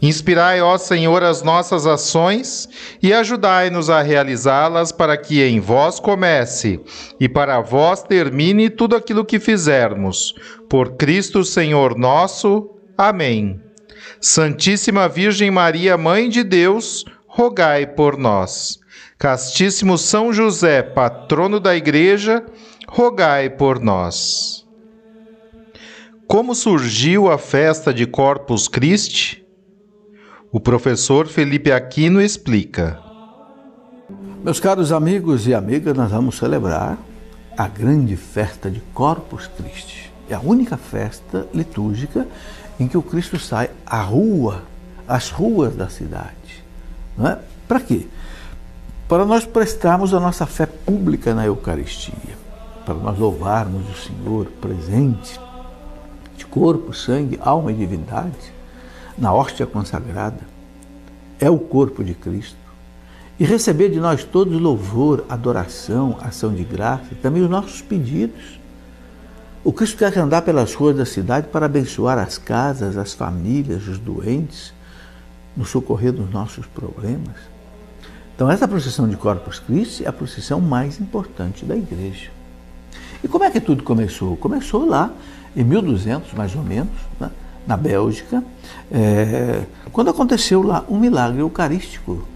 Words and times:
Inspirai, 0.00 0.60
ó 0.60 0.76
Senhor, 0.76 1.22
as 1.22 1.42
nossas 1.42 1.86
ações 1.86 2.68
e 3.02 3.12
ajudai-nos 3.12 3.88
a 3.88 4.02
realizá-las 4.02 4.92
para 4.92 5.16
que 5.16 5.42
em 5.42 5.60
vós 5.60 5.98
comece 5.98 6.80
e 7.18 7.28
para 7.28 7.60
vós 7.60 8.02
termine 8.02 8.68
tudo 8.68 8.96
aquilo 8.96 9.24
que 9.24 9.38
fizermos. 9.38 10.34
Por 10.68 10.96
Cristo 10.96 11.44
Senhor 11.44 11.96
nosso. 11.96 12.70
Amém. 12.96 13.60
Santíssima 14.20 15.08
Virgem 15.08 15.50
Maria, 15.50 15.96
Mãe 15.96 16.28
de 16.28 16.42
Deus, 16.42 17.04
rogai 17.26 17.86
por 17.86 18.16
nós. 18.16 18.78
Castíssimo 19.18 19.96
São 19.96 20.32
José, 20.32 20.82
patrono 20.82 21.60
da 21.60 21.74
Igreja, 21.74 22.44
rogai 22.88 23.48
por 23.50 23.80
nós. 23.80 24.66
Como 26.26 26.54
surgiu 26.54 27.30
a 27.30 27.38
festa 27.38 27.92
de 27.92 28.06
Corpus 28.06 28.66
Christi? 28.66 29.43
O 30.52 30.60
professor 30.60 31.26
Felipe 31.26 31.72
Aquino 31.72 32.20
explica. 32.20 32.98
Meus 34.42 34.60
caros 34.60 34.92
amigos 34.92 35.46
e 35.46 35.54
amigas, 35.54 35.96
nós 35.96 36.10
vamos 36.10 36.36
celebrar 36.36 36.98
a 37.56 37.66
grande 37.66 38.16
festa 38.16 38.70
de 38.70 38.80
Corpus 38.92 39.48
Christi. 39.48 40.12
É 40.28 40.34
a 40.34 40.40
única 40.40 40.76
festa 40.76 41.48
litúrgica 41.52 42.26
em 42.78 42.86
que 42.86 42.96
o 42.96 43.02
Cristo 43.02 43.38
sai 43.38 43.70
à 43.84 44.00
rua, 44.00 44.62
às 45.08 45.30
ruas 45.30 45.74
da 45.74 45.88
cidade. 45.88 46.64
Não 47.16 47.26
é? 47.26 47.38
Para 47.66 47.80
quê? 47.80 48.06
Para 49.08 49.24
nós 49.24 49.44
prestarmos 49.44 50.14
a 50.14 50.20
nossa 50.20 50.46
fé 50.46 50.66
pública 50.66 51.34
na 51.34 51.46
Eucaristia, 51.46 52.38
para 52.86 52.94
nós 52.94 53.18
louvarmos 53.18 53.82
o 53.90 54.02
Senhor 54.02 54.46
presente 54.60 55.40
de 56.36 56.46
corpo, 56.46 56.92
sangue, 56.92 57.38
alma 57.42 57.72
e 57.72 57.74
divindade 57.74 58.53
na 59.16 59.32
hóstia 59.32 59.66
consagrada, 59.66 60.40
é 61.38 61.48
o 61.48 61.58
corpo 61.58 62.02
de 62.02 62.14
Cristo. 62.14 62.56
E 63.38 63.44
receber 63.44 63.88
de 63.88 63.98
nós 63.98 64.22
todos 64.24 64.60
louvor, 64.60 65.24
adoração, 65.28 66.16
ação 66.20 66.54
de 66.54 66.62
graça, 66.62 67.14
também 67.20 67.42
os 67.42 67.50
nossos 67.50 67.82
pedidos. 67.82 68.60
O 69.64 69.72
Cristo 69.72 69.98
quer 69.98 70.16
andar 70.18 70.42
pelas 70.42 70.74
ruas 70.74 70.96
da 70.96 71.04
cidade 71.04 71.48
para 71.48 71.66
abençoar 71.66 72.18
as 72.18 72.38
casas, 72.38 72.96
as 72.96 73.12
famílias, 73.12 73.88
os 73.88 73.98
doentes, 73.98 74.72
nos 75.56 75.70
socorrer 75.70 76.12
dos 76.12 76.30
nossos 76.30 76.66
problemas. 76.66 77.36
Então, 78.34 78.50
essa 78.50 78.66
procissão 78.66 79.08
de 79.08 79.16
Corpus 79.16 79.58
Christi 79.58 80.04
é 80.04 80.08
a 80.08 80.12
procissão 80.12 80.60
mais 80.60 81.00
importante 81.00 81.64
da 81.64 81.76
igreja. 81.76 82.30
E 83.22 83.28
como 83.28 83.44
é 83.44 83.50
que 83.50 83.60
tudo 83.60 83.82
começou? 83.82 84.36
Começou 84.36 84.84
lá 84.84 85.10
em 85.56 85.64
1200, 85.64 86.34
mais 86.34 86.54
ou 86.54 86.62
menos, 86.62 86.92
né? 87.18 87.30
Na 87.66 87.76
Bélgica, 87.76 88.42
é, 88.90 89.62
quando 89.92 90.10
aconteceu 90.10 90.62
lá 90.62 90.84
um 90.88 90.98
milagre 90.98 91.40
eucarístico 91.40 92.26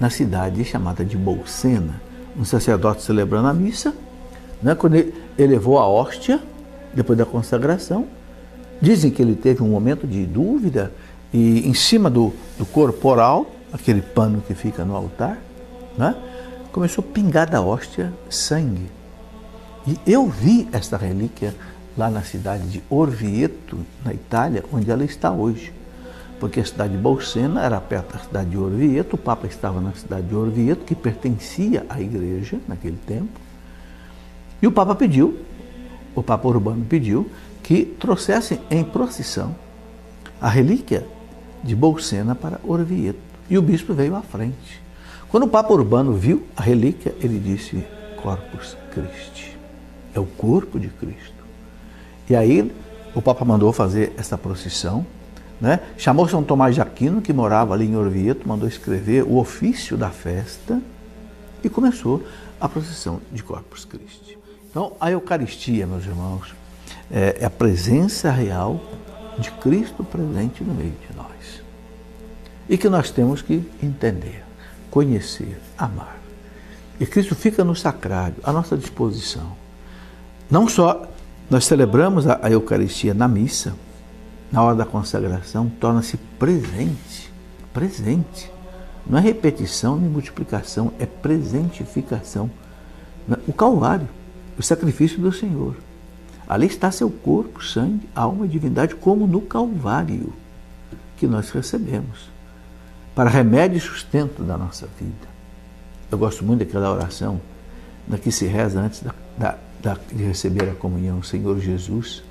na 0.00 0.10
cidade 0.10 0.64
chamada 0.64 1.04
de 1.04 1.16
Bolsena. 1.16 2.00
Um 2.36 2.44
sacerdote 2.44 3.02
celebrando 3.02 3.48
a 3.48 3.54
missa, 3.54 3.94
né, 4.62 4.74
quando 4.74 4.94
ele 4.94 5.14
elevou 5.38 5.78
a 5.78 5.86
hóstia, 5.86 6.40
depois 6.94 7.18
da 7.18 7.24
consagração, 7.24 8.06
dizem 8.80 9.10
que 9.10 9.22
ele 9.22 9.34
teve 9.34 9.62
um 9.62 9.68
momento 9.68 10.06
de 10.06 10.24
dúvida 10.26 10.92
e 11.32 11.68
em 11.68 11.74
cima 11.74 12.10
do, 12.10 12.32
do 12.58 12.66
corporal, 12.66 13.46
aquele 13.72 14.02
pano 14.02 14.42
que 14.46 14.54
fica 14.54 14.84
no 14.84 14.96
altar, 14.96 15.38
né, 15.96 16.16
começou 16.72 17.04
a 17.08 17.12
pingar 17.12 17.48
da 17.48 17.60
hóstia 17.60 18.12
sangue. 18.28 18.90
E 19.86 19.98
eu 20.06 20.26
vi 20.26 20.68
esta 20.72 20.96
relíquia 20.96 21.54
lá 21.96 22.10
na 22.10 22.22
cidade 22.22 22.68
de 22.68 22.82
Orvieto, 22.88 23.78
na 24.04 24.12
Itália, 24.12 24.64
onde 24.72 24.90
ela 24.90 25.04
está 25.04 25.30
hoje. 25.30 25.72
Porque 26.40 26.60
a 26.60 26.64
cidade 26.64 26.96
de 26.96 26.98
Bolsena 26.98 27.62
era 27.62 27.80
perto 27.80 28.14
da 28.14 28.18
cidade 28.18 28.50
de 28.50 28.58
Orvieto, 28.58 29.14
o 29.14 29.18
Papa 29.18 29.46
estava 29.46 29.80
na 29.80 29.92
cidade 29.92 30.26
de 30.26 30.34
Orvieto, 30.34 30.84
que 30.84 30.94
pertencia 30.94 31.86
à 31.88 32.00
igreja 32.00 32.58
naquele 32.66 32.98
tempo. 33.06 33.40
E 34.60 34.66
o 34.66 34.72
Papa 34.72 34.94
pediu, 34.94 35.38
o 36.14 36.22
Papa 36.22 36.48
Urbano 36.48 36.84
pediu, 36.84 37.30
que 37.62 37.84
trouxessem 37.84 38.60
em 38.70 38.82
procissão 38.82 39.54
a 40.40 40.48
relíquia 40.48 41.06
de 41.62 41.76
Bolsena 41.76 42.34
para 42.34 42.60
Orvieto. 42.64 43.20
E 43.48 43.56
o 43.56 43.62
bispo 43.62 43.94
veio 43.94 44.16
à 44.16 44.22
frente. 44.22 44.82
Quando 45.28 45.44
o 45.44 45.48
Papa 45.48 45.72
Urbano 45.72 46.12
viu 46.14 46.44
a 46.56 46.62
relíquia, 46.62 47.14
ele 47.20 47.38
disse: 47.38 47.84
Corpus 48.20 48.76
Christi. 48.92 49.56
É 50.14 50.20
o 50.20 50.26
corpo 50.26 50.78
de 50.78 50.88
Cristo. 50.88 51.41
E 52.32 52.34
aí 52.34 52.72
o 53.14 53.20
Papa 53.20 53.44
mandou 53.44 53.74
fazer 53.74 54.14
essa 54.16 54.38
procissão, 54.38 55.04
né? 55.60 55.80
chamou 55.98 56.26
São 56.26 56.42
Tomás 56.42 56.74
de 56.74 56.80
Aquino, 56.80 57.20
que 57.20 57.30
morava 57.30 57.74
ali 57.74 57.84
em 57.84 57.94
Orvieto, 57.94 58.48
mandou 58.48 58.66
escrever 58.66 59.22
o 59.22 59.36
ofício 59.36 59.98
da 59.98 60.08
festa 60.08 60.80
e 61.62 61.68
começou 61.68 62.24
a 62.58 62.66
procissão 62.70 63.20
de 63.30 63.42
Corpus 63.42 63.84
Christi. 63.84 64.38
Então, 64.70 64.94
a 64.98 65.10
Eucaristia, 65.10 65.86
meus 65.86 66.06
irmãos, 66.06 66.54
é 67.10 67.44
a 67.44 67.50
presença 67.50 68.30
real 68.30 68.80
de 69.38 69.50
Cristo 69.50 70.02
presente 70.02 70.64
no 70.64 70.72
meio 70.72 70.94
de 71.06 71.14
nós. 71.14 71.62
E 72.66 72.78
que 72.78 72.88
nós 72.88 73.10
temos 73.10 73.42
que 73.42 73.62
entender, 73.82 74.42
conhecer, 74.90 75.60
amar. 75.76 76.16
E 76.98 77.04
Cristo 77.04 77.34
fica 77.34 77.62
no 77.62 77.76
sacrário, 77.76 78.36
à 78.42 78.50
nossa 78.50 78.74
disposição. 78.74 79.52
Não 80.50 80.66
só 80.66 81.11
nós 81.52 81.66
celebramos 81.66 82.26
a, 82.26 82.50
Eucaristia 82.50 83.12
na 83.12 83.28
missa, 83.28 83.74
na 84.50 84.62
hora 84.62 84.74
da 84.74 84.86
consagração, 84.86 85.70
torna-se 85.78 86.16
presente, 86.16 87.30
presente. 87.74 88.50
Não 89.06 89.18
é 89.18 89.20
repetição 89.20 89.98
nem 89.98 90.08
multiplicação, 90.08 90.94
é 90.98 91.04
presentificação. 91.04 92.50
O 93.46 93.52
Calvário, 93.52 94.08
o 94.58 94.62
sacrifício 94.62 95.18
do 95.18 95.30
Senhor. 95.30 95.76
Ali 96.48 96.68
está 96.68 96.90
seu 96.90 97.10
corpo, 97.10 97.62
sangue, 97.62 98.08
alma 98.14 98.46
e 98.46 98.48
divindade, 98.48 98.94
como 98.94 99.26
no 99.26 99.42
Calvário 99.42 100.32
que 101.18 101.26
nós 101.26 101.50
recebemos, 101.50 102.30
para 103.14 103.28
remédio 103.28 103.76
e 103.76 103.80
sustento 103.80 104.42
da 104.42 104.56
nossa 104.56 104.88
vida. 104.98 105.28
Eu 106.10 106.16
gosto 106.16 106.42
muito 106.46 106.60
daquela 106.60 106.90
oração 106.90 107.38
da 108.08 108.16
que 108.16 108.32
se 108.32 108.46
reza 108.46 108.80
antes 108.80 109.02
da, 109.02 109.14
da 109.36 109.58
de 110.12 110.22
receber 110.22 110.68
a 110.68 110.74
comunhão, 110.74 111.22
Senhor 111.22 111.58
Jesus. 111.58 112.22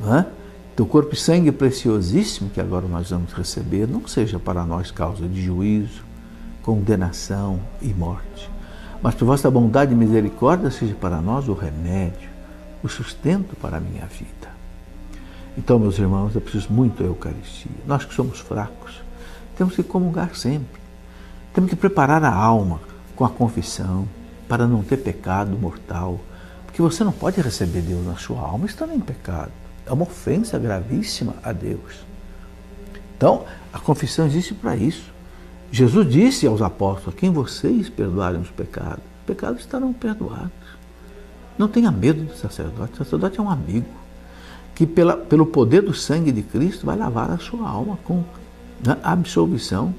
Não 0.00 0.16
é? 0.16 0.26
Teu 0.74 0.84
corpo 0.84 1.14
e 1.14 1.16
sangue 1.16 1.50
preciosíssimo 1.50 2.50
que 2.50 2.60
agora 2.60 2.86
nós 2.86 3.10
vamos 3.10 3.32
receber, 3.32 3.88
não 3.88 4.06
seja 4.06 4.38
para 4.38 4.64
nós 4.64 4.90
causa 4.90 5.26
de 5.26 5.42
juízo, 5.42 6.04
condenação 6.62 7.60
e 7.80 7.94
morte, 7.94 8.50
mas 9.00 9.14
por 9.14 9.24
vossa 9.24 9.50
bondade 9.50 9.92
e 9.92 9.96
misericórdia 9.96 10.70
seja 10.70 10.94
para 10.94 11.20
nós 11.22 11.48
o 11.48 11.54
remédio, 11.54 12.28
o 12.82 12.88
sustento 12.88 13.56
para 13.56 13.78
a 13.78 13.80
minha 13.80 14.04
vida. 14.06 14.54
Então, 15.56 15.78
meus 15.78 15.98
irmãos, 15.98 16.34
eu 16.34 16.40
preciso 16.42 16.70
muito 16.70 17.02
da 17.02 17.08
Eucaristia. 17.08 17.70
Nós 17.86 18.04
que 18.04 18.12
somos 18.12 18.40
fracos, 18.40 19.00
temos 19.56 19.74
que 19.74 19.82
comungar 19.82 20.34
sempre. 20.34 20.80
Temos 21.54 21.70
que 21.70 21.76
preparar 21.76 22.22
a 22.22 22.34
alma 22.34 22.80
com 23.14 23.24
a 23.24 23.30
confissão 23.30 24.06
para 24.46 24.66
não 24.66 24.82
ter 24.82 24.98
pecado 24.98 25.56
mortal, 25.56 26.20
que 26.76 26.82
você 26.82 27.02
não 27.02 27.10
pode 27.10 27.40
receber 27.40 27.80
Deus 27.80 28.04
na 28.04 28.16
sua 28.16 28.38
alma 28.38 28.66
estando 28.66 28.92
em 28.92 29.00
pecado. 29.00 29.50
É 29.86 29.92
uma 29.94 30.02
ofensa 30.02 30.58
gravíssima 30.58 31.34
a 31.42 31.50
Deus. 31.50 32.04
Então, 33.16 33.46
a 33.72 33.78
confissão 33.78 34.26
existe 34.26 34.52
para 34.52 34.76
isso. 34.76 35.10
Jesus 35.72 36.06
disse 36.06 36.46
aos 36.46 36.60
apóstolos: 36.60 37.18
quem 37.18 37.30
vocês 37.30 37.88
perdoarem 37.88 38.42
os 38.42 38.50
pecados, 38.50 39.02
os 39.20 39.26
pecados 39.26 39.60
estarão 39.62 39.90
perdoados. 39.90 40.50
Não 41.56 41.66
tenha 41.66 41.90
medo 41.90 42.24
do 42.24 42.36
sacerdote, 42.36 42.92
o 42.92 42.96
sacerdote 42.98 43.40
é 43.40 43.42
um 43.42 43.48
amigo. 43.48 43.88
que 44.74 44.86
pela, 44.86 45.16
pelo 45.16 45.46
poder 45.46 45.80
do 45.80 45.94
sangue 45.94 46.30
de 46.30 46.42
Cristo 46.42 46.84
vai 46.84 46.98
lavar 46.98 47.30
a 47.30 47.38
sua 47.38 47.66
alma 47.66 47.98
com 48.04 48.22
né, 48.84 48.98
absolvição 49.02 49.94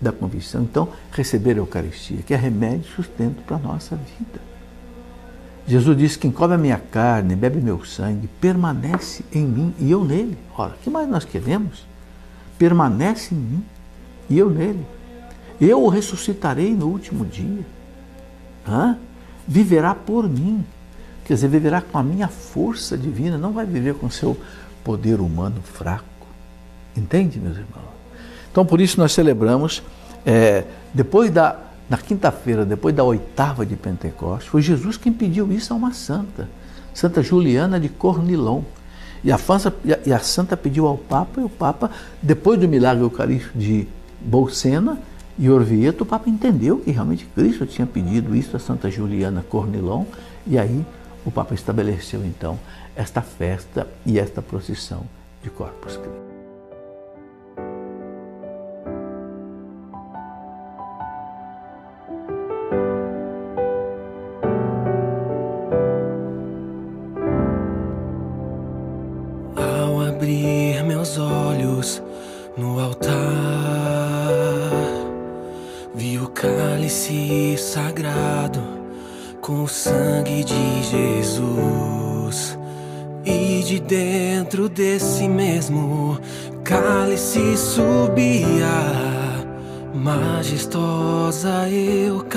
da 0.00 0.12
convicção. 0.12 0.62
Então, 0.62 0.90
receber 1.10 1.54
a 1.54 1.58
Eucaristia, 1.58 2.22
que 2.22 2.32
é 2.32 2.36
remédio 2.36 2.86
e 2.88 2.94
sustento 2.94 3.42
para 3.42 3.56
a 3.56 3.58
nossa 3.58 3.96
vida. 3.96 4.53
Jesus 5.66 5.96
disse: 5.96 6.18
Quem 6.18 6.30
come 6.30 6.54
a 6.54 6.58
minha 6.58 6.78
carne, 6.78 7.34
bebe 7.34 7.60
meu 7.60 7.84
sangue, 7.84 8.28
permanece 8.40 9.24
em 9.32 9.44
mim 9.44 9.74
e 9.78 9.90
eu 9.90 10.04
nele. 10.04 10.36
Ora, 10.56 10.74
o 10.74 10.82
que 10.82 10.90
mais 10.90 11.08
nós 11.08 11.24
queremos? 11.24 11.86
Permanece 12.58 13.34
em 13.34 13.38
mim 13.38 13.64
e 14.28 14.38
eu 14.38 14.50
nele. 14.50 14.84
Eu 15.60 15.82
o 15.82 15.88
ressuscitarei 15.88 16.74
no 16.74 16.88
último 16.88 17.24
dia. 17.24 17.64
Hã? 18.66 18.98
Viverá 19.46 19.94
por 19.94 20.28
mim. 20.28 20.64
Quer 21.24 21.34
dizer, 21.34 21.48
viverá 21.48 21.80
com 21.80 21.96
a 21.96 22.02
minha 22.02 22.28
força 22.28 22.98
divina, 22.98 23.38
não 23.38 23.52
vai 23.52 23.64
viver 23.64 23.94
com 23.94 24.10
seu 24.10 24.36
poder 24.82 25.20
humano 25.20 25.62
fraco. 25.62 26.04
Entende, 26.94 27.38
meus 27.38 27.56
irmãos? 27.56 27.94
Então, 28.50 28.66
por 28.66 28.80
isso, 28.80 29.00
nós 29.00 29.12
celebramos, 29.12 29.82
é, 30.26 30.64
depois 30.92 31.30
da, 31.30 31.58
na 31.88 31.98
quinta-feira, 31.98 32.64
depois 32.64 32.94
da 32.94 33.04
oitava 33.04 33.64
de 33.64 33.76
Pentecostes, 33.76 34.48
foi 34.48 34.62
Jesus 34.62 34.96
quem 34.96 35.12
pediu 35.12 35.52
isso 35.52 35.72
a 35.72 35.76
uma 35.76 35.92
santa, 35.92 36.48
Santa 36.94 37.22
Juliana 37.22 37.78
de 37.78 37.88
Cornilon. 37.88 38.62
E 39.22 39.32
a, 39.32 39.38
e 40.04 40.12
a 40.12 40.18
santa 40.18 40.54
pediu 40.54 40.86
ao 40.86 40.98
Papa, 40.98 41.40
e 41.40 41.44
o 41.44 41.48
Papa, 41.48 41.90
depois 42.20 42.60
do 42.60 42.68
milagre 42.68 43.02
eucarístico 43.02 43.58
de 43.58 43.88
Bolsena 44.20 44.98
e 45.38 45.48
Orvieto, 45.48 46.04
o 46.04 46.06
Papa 46.06 46.28
entendeu 46.28 46.78
que 46.78 46.90
realmente 46.90 47.26
Cristo 47.34 47.64
tinha 47.64 47.86
pedido 47.86 48.36
isso 48.36 48.54
a 48.54 48.60
Santa 48.60 48.90
Juliana 48.90 49.42
Cornilon, 49.48 50.04
e 50.46 50.58
aí 50.58 50.84
o 51.24 51.30
Papa 51.30 51.54
estabeleceu 51.54 52.22
então 52.24 52.58
esta 52.94 53.22
festa 53.22 53.88
e 54.04 54.18
esta 54.18 54.42
procissão 54.42 55.04
de 55.42 55.48
Corpus 55.50 55.96
Christi. 55.96 56.33
Majestosa 90.04 91.66
Eucaristia. 91.70 92.28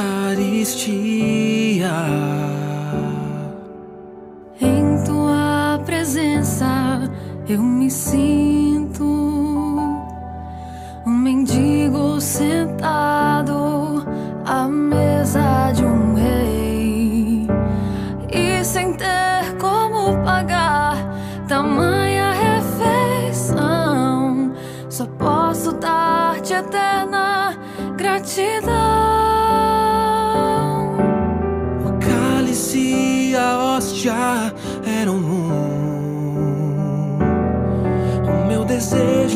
Em 4.61 5.03
tua 5.03 5.77
presença 5.85 7.11
eu 7.49 7.61
me 7.61 7.91
sinto 7.91 8.66
desejo 38.77 39.26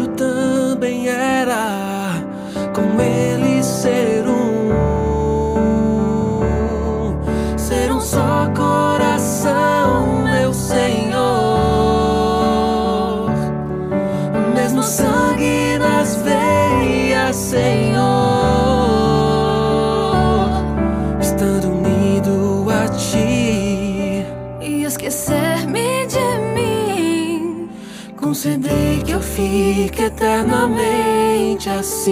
fique 29.42 30.04
eternamente 30.04 31.70
assim. 31.70 32.12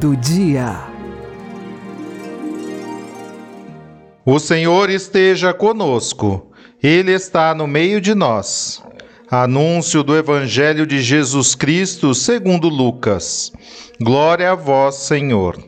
do 0.00 0.16
Dia. 0.16 0.80
O 4.24 4.38
Senhor 4.38 4.88
esteja 4.88 5.52
conosco, 5.52 6.50
Ele 6.82 7.12
está 7.12 7.54
no 7.54 7.66
meio 7.66 8.00
de 8.00 8.14
nós. 8.14 8.82
Anúncio 9.30 10.02
do 10.02 10.16
Evangelho 10.16 10.86
de 10.86 11.02
Jesus 11.02 11.54
Cristo 11.54 12.14
segundo 12.14 12.66
Lucas. 12.66 13.52
Glória 14.00 14.52
a 14.52 14.54
vós, 14.54 14.94
Senhor. 14.94 15.62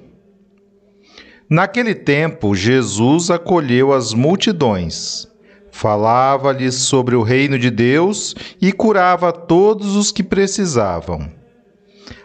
Naquele 1.49 1.95
tempo, 1.95 2.55
Jesus 2.55 3.31
acolheu 3.31 3.93
as 3.93 4.15
multidões, 4.15 5.29
falava-lhes 5.71 6.77
sobre 6.77 7.15
o 7.15 7.23
reino 7.23 7.59
de 7.59 7.71
Deus 7.71 8.35
e 8.63 8.73
curava 8.73 9.31
todos 9.31 9.95
os 9.95 10.11
que 10.11 10.23
precisavam. 10.23 11.42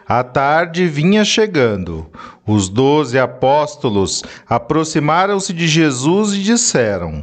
A 0.08 0.24
tarde 0.24 0.86
vinha 0.86 1.22
chegando. 1.22 2.06
Os 2.46 2.70
doze 2.70 3.18
apóstolos 3.18 4.24
aproximaram-se 4.48 5.52
de 5.52 5.68
Jesus 5.68 6.32
e 6.32 6.38
disseram: 6.38 7.22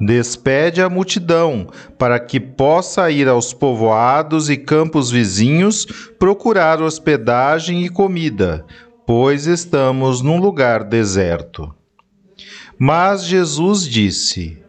Despede 0.00 0.80
a 0.80 0.88
multidão, 0.88 1.66
para 1.98 2.20
que 2.20 2.38
possa 2.38 3.10
ir 3.10 3.28
aos 3.28 3.52
povoados 3.52 4.48
e 4.48 4.56
campos 4.56 5.10
vizinhos 5.10 5.84
procurar 6.16 6.80
hospedagem 6.80 7.84
e 7.84 7.88
comida, 7.88 8.64
pois 9.04 9.48
estamos 9.48 10.22
num 10.22 10.38
lugar 10.38 10.84
deserto. 10.84 11.74
Mas 12.78 13.24
Jesus 13.24 13.88
disse: 13.88 14.62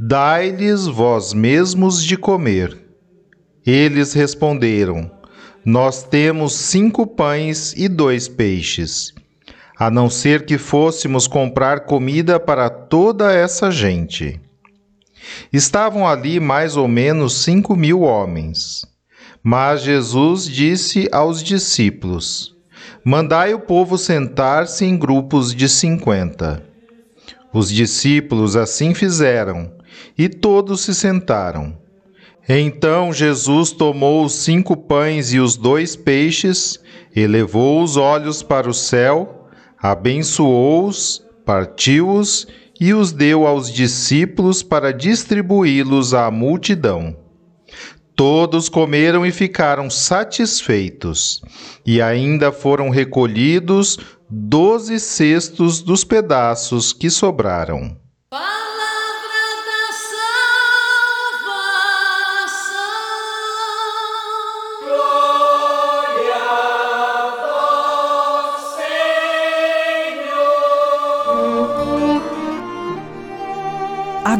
Dai-lhes 0.00 0.86
vós 0.86 1.34
mesmos 1.34 2.02
de 2.02 2.16
comer. 2.16 2.78
Eles 3.66 4.14
responderam: 4.14 5.17
Nós 5.70 6.02
temos 6.02 6.54
cinco 6.54 7.06
pães 7.06 7.74
e 7.76 7.90
dois 7.90 8.26
peixes. 8.26 9.12
A 9.78 9.90
não 9.90 10.08
ser 10.08 10.46
que 10.46 10.56
fôssemos 10.56 11.26
comprar 11.26 11.80
comida 11.80 12.40
para 12.40 12.70
toda 12.70 13.30
essa 13.34 13.70
gente. 13.70 14.40
Estavam 15.52 16.08
ali 16.08 16.40
mais 16.40 16.74
ou 16.74 16.88
menos 16.88 17.42
cinco 17.42 17.76
mil 17.76 18.00
homens. 18.00 18.86
Mas 19.42 19.82
Jesus 19.82 20.46
disse 20.46 21.06
aos 21.12 21.42
discípulos: 21.42 22.56
Mandai 23.04 23.52
o 23.52 23.60
povo 23.60 23.98
sentar-se 23.98 24.86
em 24.86 24.96
grupos 24.96 25.54
de 25.54 25.68
cinquenta. 25.68 26.64
Os 27.52 27.70
discípulos 27.70 28.56
assim 28.56 28.94
fizeram, 28.94 29.70
e 30.16 30.30
todos 30.30 30.80
se 30.80 30.94
sentaram. 30.94 31.76
Então 32.48 33.12
Jesus 33.12 33.72
tomou 33.72 34.24
os 34.24 34.32
cinco 34.32 34.74
pães 34.74 35.34
e 35.34 35.38
os 35.38 35.54
dois 35.54 35.94
peixes, 35.94 36.80
elevou 37.14 37.82
os 37.82 37.98
olhos 37.98 38.42
para 38.42 38.70
o 38.70 38.72
céu, 38.72 39.48
abençoou-os, 39.78 41.22
partiu-os 41.44 42.46
e 42.80 42.94
os 42.94 43.12
deu 43.12 43.46
aos 43.46 43.70
discípulos 43.70 44.62
para 44.62 44.92
distribuí-los 44.92 46.14
à 46.14 46.30
multidão. 46.30 47.14
Todos 48.16 48.68
comeram 48.68 49.26
e 49.26 49.30
ficaram 49.30 49.90
satisfeitos, 49.90 51.42
e 51.86 52.00
ainda 52.00 52.50
foram 52.50 52.88
recolhidos 52.88 53.98
doze 54.28 54.98
cestos 54.98 55.82
dos 55.82 56.02
pedaços 56.02 56.92
que 56.92 57.10
sobraram. 57.10 57.96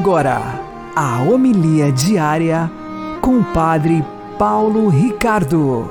Agora, 0.01 0.39
a 0.95 1.25
homilia 1.25 1.91
diária 1.91 2.71
com 3.21 3.41
o 3.41 3.53
Padre 3.53 4.01
Paulo 4.39 4.89
Ricardo. 4.89 5.91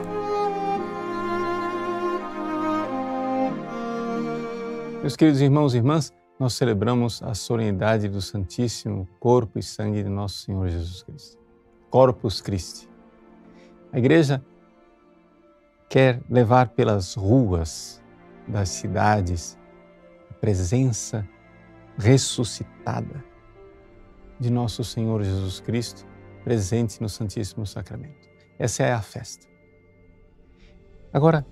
Meus 5.02 5.18
queridos 5.18 5.42
irmãos 5.42 5.74
e 5.74 5.80
irmãs, 5.80 6.14
nós 6.40 6.54
celebramos 6.54 7.22
a 7.22 7.34
solenidade 7.34 8.08
do 8.08 8.22
Santíssimo 8.22 9.06
Corpo 9.20 9.60
e 9.60 9.62
Sangue 9.62 10.02
de 10.02 10.10
Nosso 10.10 10.46
Senhor 10.46 10.70
Jesus 10.70 11.04
Cristo. 11.04 11.38
Corpus 11.90 12.40
Christi. 12.40 12.90
A 13.92 14.00
Igreja 14.00 14.42
quer 15.90 16.22
levar 16.30 16.70
pelas 16.70 17.14
ruas 17.14 18.02
das 18.48 18.70
cidades 18.70 19.60
a 20.32 20.34
presença 20.36 21.28
ressuscitada 21.98 23.37
de 24.40 24.50
nosso 24.50 24.84
Senhor 24.84 25.24
Jesus 25.24 25.60
Cristo 25.60 26.06
presente 26.44 27.02
no 27.02 27.10
Santíssimo 27.10 27.66
Sacramento. 27.66 28.28
Essa 28.58 28.84
é 28.84 28.94
a 28.94 29.02
festa. 29.02 29.48
Agora, 31.12 31.46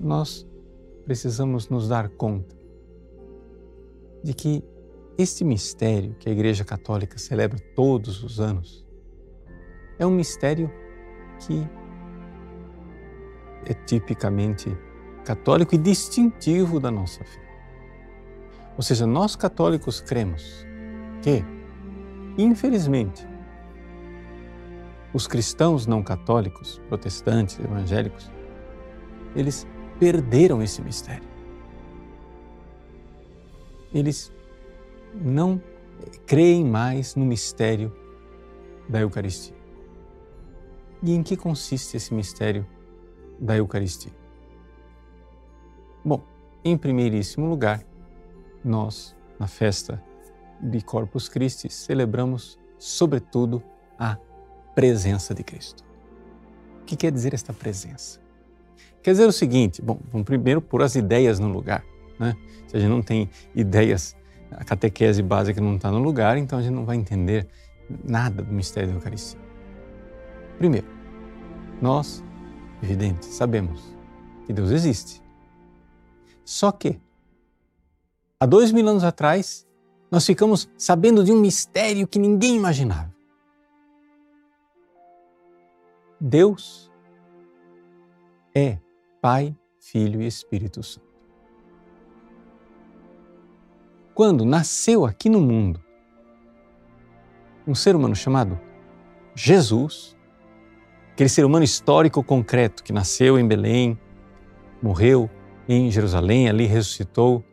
nós 0.00 0.46
precisamos 1.04 1.68
nos 1.68 1.88
dar 1.88 2.08
conta 2.10 2.56
de 4.22 4.34
que 4.34 4.62
este 5.16 5.44
mistério 5.44 6.14
que 6.14 6.28
a 6.28 6.32
Igreja 6.32 6.64
Católica 6.64 7.18
celebra 7.18 7.58
todos 7.74 8.22
os 8.22 8.38
anos 8.38 8.86
é 9.98 10.06
um 10.06 10.10
mistério 10.10 10.70
que 11.40 11.66
é 13.66 13.74
tipicamente 13.74 14.76
católico 15.24 15.74
e 15.74 15.78
distintivo 15.78 16.78
da 16.78 16.90
nossa 16.90 17.24
fé. 17.24 17.48
Ou 18.76 18.82
seja, 18.82 19.06
nós 19.06 19.34
católicos 19.34 20.00
cremos 20.00 20.64
que 21.20 21.44
Infelizmente, 22.38 23.26
os 25.12 25.26
cristãos 25.26 25.88
não 25.88 26.04
católicos, 26.04 26.80
protestantes, 26.88 27.58
evangélicos, 27.58 28.30
eles 29.34 29.66
perderam 29.98 30.62
esse 30.62 30.80
mistério. 30.80 31.28
Eles 33.92 34.32
não 35.12 35.60
creem 36.26 36.64
mais 36.64 37.16
no 37.16 37.26
mistério 37.26 37.92
da 38.88 39.00
Eucaristia. 39.00 39.56
E 41.02 41.12
em 41.12 41.24
que 41.24 41.36
consiste 41.36 41.96
esse 41.96 42.14
mistério 42.14 42.64
da 43.40 43.56
Eucaristia? 43.56 44.12
Bom, 46.04 46.22
em 46.64 46.78
primeiríssimo 46.78 47.48
lugar, 47.48 47.82
nós, 48.64 49.16
na 49.40 49.48
festa 49.48 50.00
de 50.60 50.80
Corpus 50.80 51.28
Christi, 51.28 51.70
celebramos, 51.70 52.58
sobretudo, 52.78 53.62
a 53.98 54.16
presença 54.74 55.34
de 55.34 55.42
Cristo. 55.42 55.84
O 56.82 56.84
que 56.84 56.96
quer 56.96 57.12
dizer 57.12 57.34
esta 57.34 57.52
presença? 57.52 58.20
Quer 59.02 59.12
dizer 59.12 59.26
o 59.26 59.32
seguinte: 59.32 59.82
bom, 59.82 59.98
vamos 60.10 60.24
primeiro 60.24 60.60
pôr 60.60 60.82
as 60.82 60.94
ideias 60.94 61.38
no 61.38 61.48
lugar. 61.48 61.84
Né? 62.18 62.36
Se 62.66 62.76
a 62.76 62.80
gente 62.80 62.90
não 62.90 63.02
tem 63.02 63.28
ideias, 63.54 64.16
a 64.50 64.64
catequese 64.64 65.22
básica 65.22 65.60
não 65.60 65.76
está 65.76 65.90
no 65.90 65.98
lugar, 65.98 66.36
então 66.36 66.58
a 66.58 66.62
gente 66.62 66.74
não 66.74 66.84
vai 66.84 66.96
entender 66.96 67.46
nada 68.04 68.42
do 68.42 68.52
mistério 68.52 68.90
da 68.90 68.96
Eucaristia. 68.96 69.40
Primeiro, 70.58 70.86
nós, 71.80 72.24
evidente, 72.82 73.26
sabemos 73.26 73.94
que 74.46 74.52
Deus 74.52 74.70
existe. 74.70 75.22
Só 76.44 76.72
que, 76.72 77.00
há 78.40 78.46
dois 78.46 78.72
mil 78.72 78.88
anos 78.88 79.04
atrás, 79.04 79.67
nós 80.10 80.24
ficamos 80.24 80.68
sabendo 80.76 81.22
de 81.22 81.32
um 81.32 81.40
mistério 81.40 82.06
que 82.06 82.18
ninguém 82.18 82.56
imaginava. 82.56 83.14
Deus 86.20 86.90
é 88.54 88.78
Pai, 89.20 89.54
Filho 89.78 90.20
e 90.20 90.26
Espírito 90.26 90.82
Santo. 90.82 91.06
Quando 94.14 94.44
nasceu 94.44 95.04
aqui 95.04 95.28
no 95.28 95.40
mundo 95.40 95.80
um 97.66 97.74
ser 97.74 97.94
humano 97.94 98.16
chamado 98.16 98.58
Jesus, 99.34 100.16
aquele 101.12 101.28
ser 101.28 101.44
humano 101.44 101.64
histórico 101.64 102.24
concreto 102.24 102.82
que 102.82 102.92
nasceu 102.92 103.38
em 103.38 103.46
Belém, 103.46 103.96
morreu 104.82 105.30
em 105.68 105.90
Jerusalém, 105.90 106.48
ali 106.48 106.66
ressuscitou, 106.66 107.44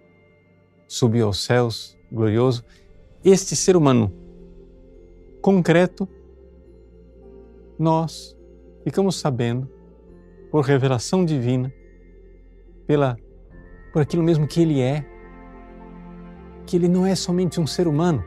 subiu 0.88 1.28
aos 1.28 1.44
céus, 1.44 1.95
glorioso, 2.16 2.64
este 3.24 3.56
ser 3.56 3.76
humano 3.76 4.12
concreto, 5.42 6.08
nós 7.78 8.36
ficamos 8.84 9.18
sabendo, 9.18 9.70
por 10.50 10.64
revelação 10.64 11.26
divina, 11.26 11.72
pela, 12.88 13.18
por 13.92 14.02
aquilo 14.02 14.24
mesmo 14.24 14.48
que 14.48 14.62
ele 14.62 14.82
é, 14.82 15.06
que 16.66 16.76
ele 16.76 16.88
não 16.88 17.06
é 17.06 17.14
somente 17.14 17.60
um 17.60 17.68
ser 17.68 17.88
humano, 17.88 18.24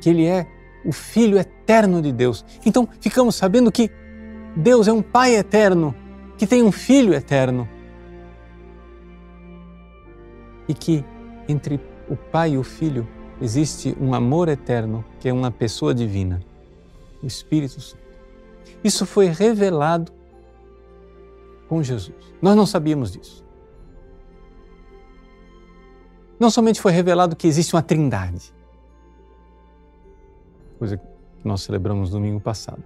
que 0.00 0.08
ele 0.08 0.26
é 0.26 0.46
o 0.84 0.92
Filho 0.92 1.38
eterno 1.38 2.02
de 2.02 2.10
Deus. 2.10 2.44
Então 2.64 2.88
ficamos 3.00 3.36
sabendo 3.36 3.70
que 3.70 3.90
Deus 4.56 4.88
é 4.88 4.92
um 4.92 5.02
Pai 5.02 5.36
eterno, 5.36 5.94
que 6.36 6.46
tem 6.46 6.62
um 6.62 6.72
Filho 6.72 7.14
eterno 7.14 7.68
e 10.66 10.74
que 10.74 11.04
entre 11.48 11.80
o 12.08 12.16
Pai 12.16 12.52
e 12.52 12.58
o 12.58 12.62
Filho 12.62 13.06
existe 13.40 13.96
um 14.00 14.14
amor 14.14 14.48
eterno, 14.48 15.04
que 15.20 15.28
é 15.28 15.32
uma 15.32 15.50
pessoa 15.50 15.94
divina, 15.94 16.40
o 17.22 17.26
Espírito 17.26 17.80
Santo. 17.80 18.02
Isso 18.82 19.06
foi 19.06 19.26
revelado 19.26 20.12
com 21.68 21.82
Jesus. 21.82 22.16
Nós 22.40 22.56
não 22.56 22.66
sabíamos 22.66 23.12
disso. 23.12 23.42
não 26.42 26.50
somente 26.50 26.80
foi 26.80 26.90
revelado 26.90 27.36
que 27.36 27.46
existe 27.46 27.72
uma 27.72 27.82
trindade, 27.82 28.52
coisa 30.76 30.96
que 30.96 31.06
nós 31.44 31.62
celebramos 31.62 32.10
domingo 32.10 32.40
passado, 32.40 32.82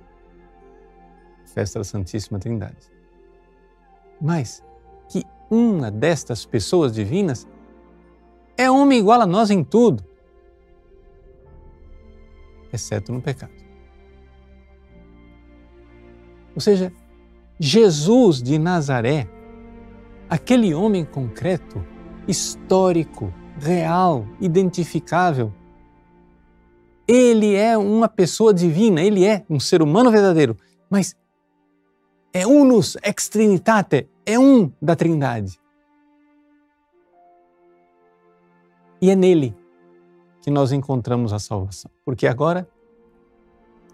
festa 1.55 1.79
da 1.79 1.85
Santíssima 1.85 2.39
Trindade, 2.39 2.93
mas 4.21 4.63
que 5.09 5.25
uma 5.51 5.91
destas 5.91 6.45
pessoas 6.45 6.93
divinas 6.93 7.49
é 8.57 8.71
homem 8.71 8.99
igual 8.99 9.21
a 9.21 9.27
nós 9.27 9.51
em 9.51 9.63
tudo, 9.63 10.05
exceto 12.73 13.13
no 13.13 13.21
pecado. 13.21 13.53
Ou 16.55 16.61
seja, 16.61 16.93
Jesus 17.59 18.43
de 18.43 18.59
Nazaré, 18.59 19.29
aquele 20.29 20.75
homem 20.75 21.05
concreto, 21.05 21.85
histórico, 22.27 23.33
real, 23.59 24.27
identificável, 24.41 25.53
ele 27.07 27.55
é 27.55 27.77
uma 27.79 28.09
pessoa 28.09 28.53
divina, 28.53 29.01
ele 29.01 29.25
é 29.25 29.45
um 29.49 29.61
ser 29.61 29.81
humano 29.81 30.11
verdadeiro, 30.11 30.57
mas 30.91 31.15
é 32.33 32.47
unus 32.47 32.97
ex 33.03 33.29
trinitate, 33.29 34.09
é 34.25 34.39
um 34.39 34.73
da 34.83 34.97
Trindade. 34.97 35.59
E 39.01 39.11
é 39.11 39.17
nele 39.17 39.55
que 40.43 40.51
nós 40.51 40.73
encontramos 40.73 41.33
a 41.33 41.39
salvação, 41.39 41.91
porque 42.05 42.27
agora, 42.27 42.69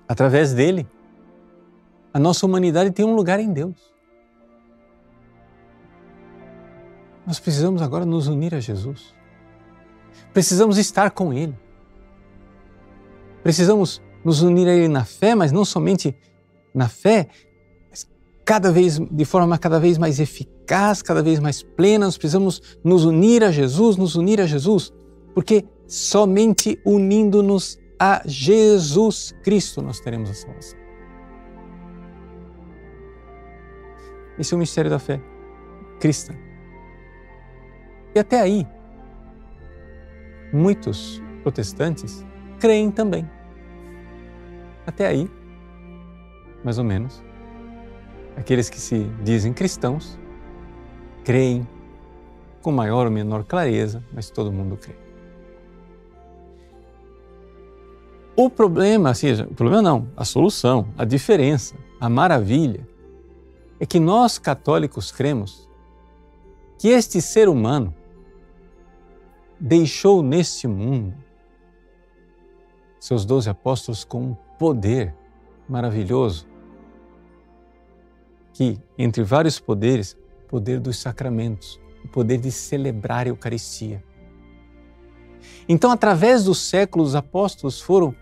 através 0.06 0.52
dele, 0.52 0.86
a 2.12 2.18
nossa 2.18 2.44
humanidade 2.44 2.90
tem 2.90 3.04
um 3.04 3.14
lugar 3.14 3.40
em 3.40 3.52
Deus. 3.52 3.92
Nós 7.26 7.40
precisamos 7.40 7.80
agora 7.80 8.04
nos 8.04 8.26
unir 8.28 8.54
a 8.54 8.60
Jesus. 8.60 9.14
Precisamos 10.32 10.76
estar 10.76 11.10
com 11.10 11.32
Ele. 11.32 11.56
Precisamos 13.42 14.02
nos 14.24 14.42
unir 14.42 14.68
a 14.68 14.74
Ele 14.74 14.88
na 14.88 15.04
fé, 15.04 15.34
mas 15.34 15.52
não 15.52 15.64
somente 15.64 16.14
na 16.74 16.88
fé, 16.88 17.28
mas 17.90 18.08
cada 18.44 18.70
vez 18.70 18.98
de 18.98 19.24
forma 19.24 19.56
cada 19.58 19.78
vez 19.78 19.98
mais 19.98 20.20
eficaz, 20.20 20.51
cada 21.02 21.22
vez 21.22 21.38
mais 21.38 21.62
plena. 21.62 22.06
Nós 22.06 22.16
precisamos 22.16 22.78
nos 22.82 23.04
unir 23.04 23.44
a 23.44 23.50
Jesus, 23.50 23.96
nos 23.96 24.16
unir 24.16 24.40
a 24.40 24.46
Jesus, 24.46 24.92
porque 25.34 25.64
somente 25.86 26.80
unindo-nos 26.84 27.78
a 27.98 28.22
Jesus 28.26 29.34
Cristo 29.42 29.82
nós 29.82 30.00
teremos 30.00 30.30
a 30.30 30.34
salvação. 30.34 30.78
Esse 34.38 34.54
é 34.54 34.56
o 34.56 34.58
mistério 34.58 34.90
da 34.90 34.98
fé 34.98 35.20
cristã. 36.00 36.34
E 38.14 38.18
até 38.18 38.40
aí, 38.40 38.66
muitos 40.52 41.22
protestantes 41.42 42.24
creem 42.58 42.90
também. 42.90 43.28
Até 44.86 45.06
aí, 45.06 45.30
mais 46.64 46.78
ou 46.78 46.84
menos, 46.84 47.22
aqueles 48.36 48.68
que 48.68 48.80
se 48.80 49.04
dizem 49.22 49.52
cristãos 49.52 50.18
creem 51.24 51.66
com 52.60 52.70
maior 52.70 53.06
ou 53.06 53.12
menor 53.12 53.44
clareza, 53.44 54.02
mas 54.12 54.30
todo 54.30 54.52
mundo 54.52 54.76
crê. 54.76 54.94
O 58.34 58.48
problema, 58.48 59.10
assim, 59.10 59.32
o 59.42 59.54
problema 59.54 59.82
não, 59.82 60.08
a 60.16 60.24
solução, 60.24 60.88
a 60.96 61.04
diferença, 61.04 61.76
a 62.00 62.08
maravilha 62.08 62.86
é 63.78 63.84
que 63.84 64.00
nós 64.00 64.38
católicos 64.38 65.12
cremos 65.12 65.68
que 66.78 66.88
este 66.88 67.20
ser 67.20 67.48
humano 67.48 67.94
deixou 69.60 70.22
neste 70.22 70.66
mundo 70.66 71.14
seus 72.98 73.24
doze 73.24 73.50
apóstolos 73.50 74.04
com 74.04 74.22
um 74.22 74.34
poder 74.58 75.14
maravilhoso, 75.68 76.46
que, 78.52 78.78
entre 78.96 79.22
vários 79.24 79.58
poderes, 79.58 80.16
poder 80.52 80.78
dos 80.78 80.98
sacramentos, 80.98 81.80
o 82.04 82.08
poder 82.08 82.36
de 82.36 82.52
celebrar 82.52 83.24
a 83.24 83.30
Eucaristia. 83.30 84.04
Então, 85.66 85.90
através 85.90 86.44
dos 86.44 86.58
séculos, 86.58 87.08
os 87.08 87.14
apóstolos 87.14 87.80
foram 87.80 88.14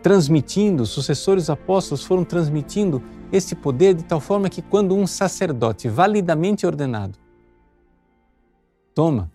transmitindo, 0.00 0.86
sucessores 0.86 1.50
apóstolos 1.50 2.04
foram 2.04 2.24
transmitindo 2.24 3.02
esse 3.32 3.56
poder 3.56 3.94
de 3.94 4.04
tal 4.04 4.20
forma 4.20 4.48
que 4.48 4.62
quando 4.62 4.94
um 4.94 5.08
sacerdote 5.08 5.88
validamente 5.88 6.64
ordenado 6.64 7.18
toma 8.94 9.28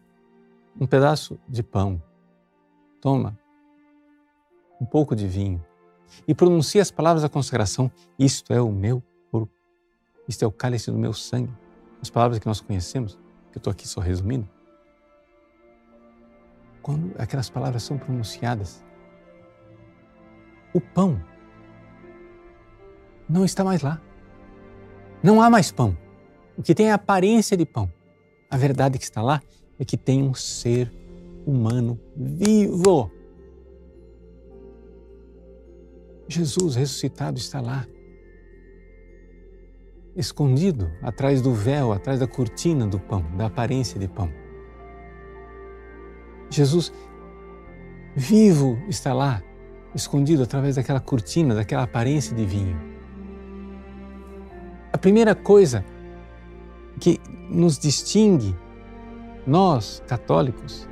um 0.80 0.88
pedaço 0.88 1.38
de 1.50 1.62
pão, 1.62 2.02
toma 3.02 3.38
um 4.80 4.86
pouco 4.86 5.14
de 5.14 5.28
vinho 5.28 5.62
e 6.26 6.34
pronuncia 6.34 6.82
as 6.82 6.92
palavras 6.92 7.24
da 7.24 7.30
consagração: 7.30 7.92
Isto 8.18 8.54
é 8.54 8.62
o 8.62 8.72
meu 8.72 9.04
corpo, 9.30 9.52
isto 10.30 10.44
é 10.44 10.48
o 10.48 10.52
cálice 10.52 10.90
do 10.90 10.98
meu 10.98 11.12
sangue. 11.12 11.67
As 12.02 12.10
palavras 12.10 12.40
que 12.40 12.46
nós 12.46 12.62
conhecemos, 12.62 13.14
que 13.52 13.58
eu 13.58 13.60
estou 13.60 13.72
aqui 13.72 13.88
só 13.88 14.00
resumindo. 14.00 14.48
Quando 16.82 17.14
aquelas 17.18 17.50
palavras 17.50 17.84
são 17.84 17.98
pronunciadas, 17.98 18.84
o 20.74 20.80
pão 20.80 21.22
não 23.28 23.44
está 23.44 23.64
mais 23.64 23.82
lá. 23.82 24.02
Não 25.22 25.42
há 25.42 25.50
mais 25.50 25.72
pão. 25.72 25.98
O 26.58 26.64
que 26.64 26.74
tem 26.74 26.88
é 26.88 26.92
a 26.92 26.96
aparência 26.96 27.58
de 27.58 27.66
pão. 27.66 27.92
A 28.50 28.58
verdade 28.58 28.98
que 28.98 29.04
está 29.04 29.22
lá 29.22 29.42
é 29.78 29.84
que 29.84 29.98
tem 29.98 30.24
um 30.24 30.34
ser 30.34 30.92
humano 31.46 32.00
vivo. 32.16 33.12
Jesus 36.28 36.76
ressuscitado 36.76 37.38
está 37.38 37.62
lá, 37.62 37.88
escondido 40.18 40.92
atrás 41.02 41.42
do 41.42 41.54
véu, 41.54 41.94
atrás 41.94 42.20
da 42.20 42.28
cortina 42.28 42.86
do 42.88 43.00
pão, 43.00 43.24
da 43.38 43.46
aparência 43.46 44.00
de 44.00 44.08
pão. 44.08 44.30
Jesus 46.50 46.92
vivo 48.16 48.80
está 48.90 49.14
lá, 49.14 49.44
escondido 49.94 50.42
através 50.42 50.76
daquela 50.76 51.00
cortina, 51.00 51.54
daquela 51.54 51.84
aparência 51.84 52.36
de 52.36 52.46
vinho. 52.46 52.76
A 54.92 54.98
primeira 54.98 55.36
coisa 55.36 55.86
que 57.00 57.20
nos 57.50 57.78
distingue, 57.78 58.56
nós 59.46 60.02
católicos, 60.08 60.90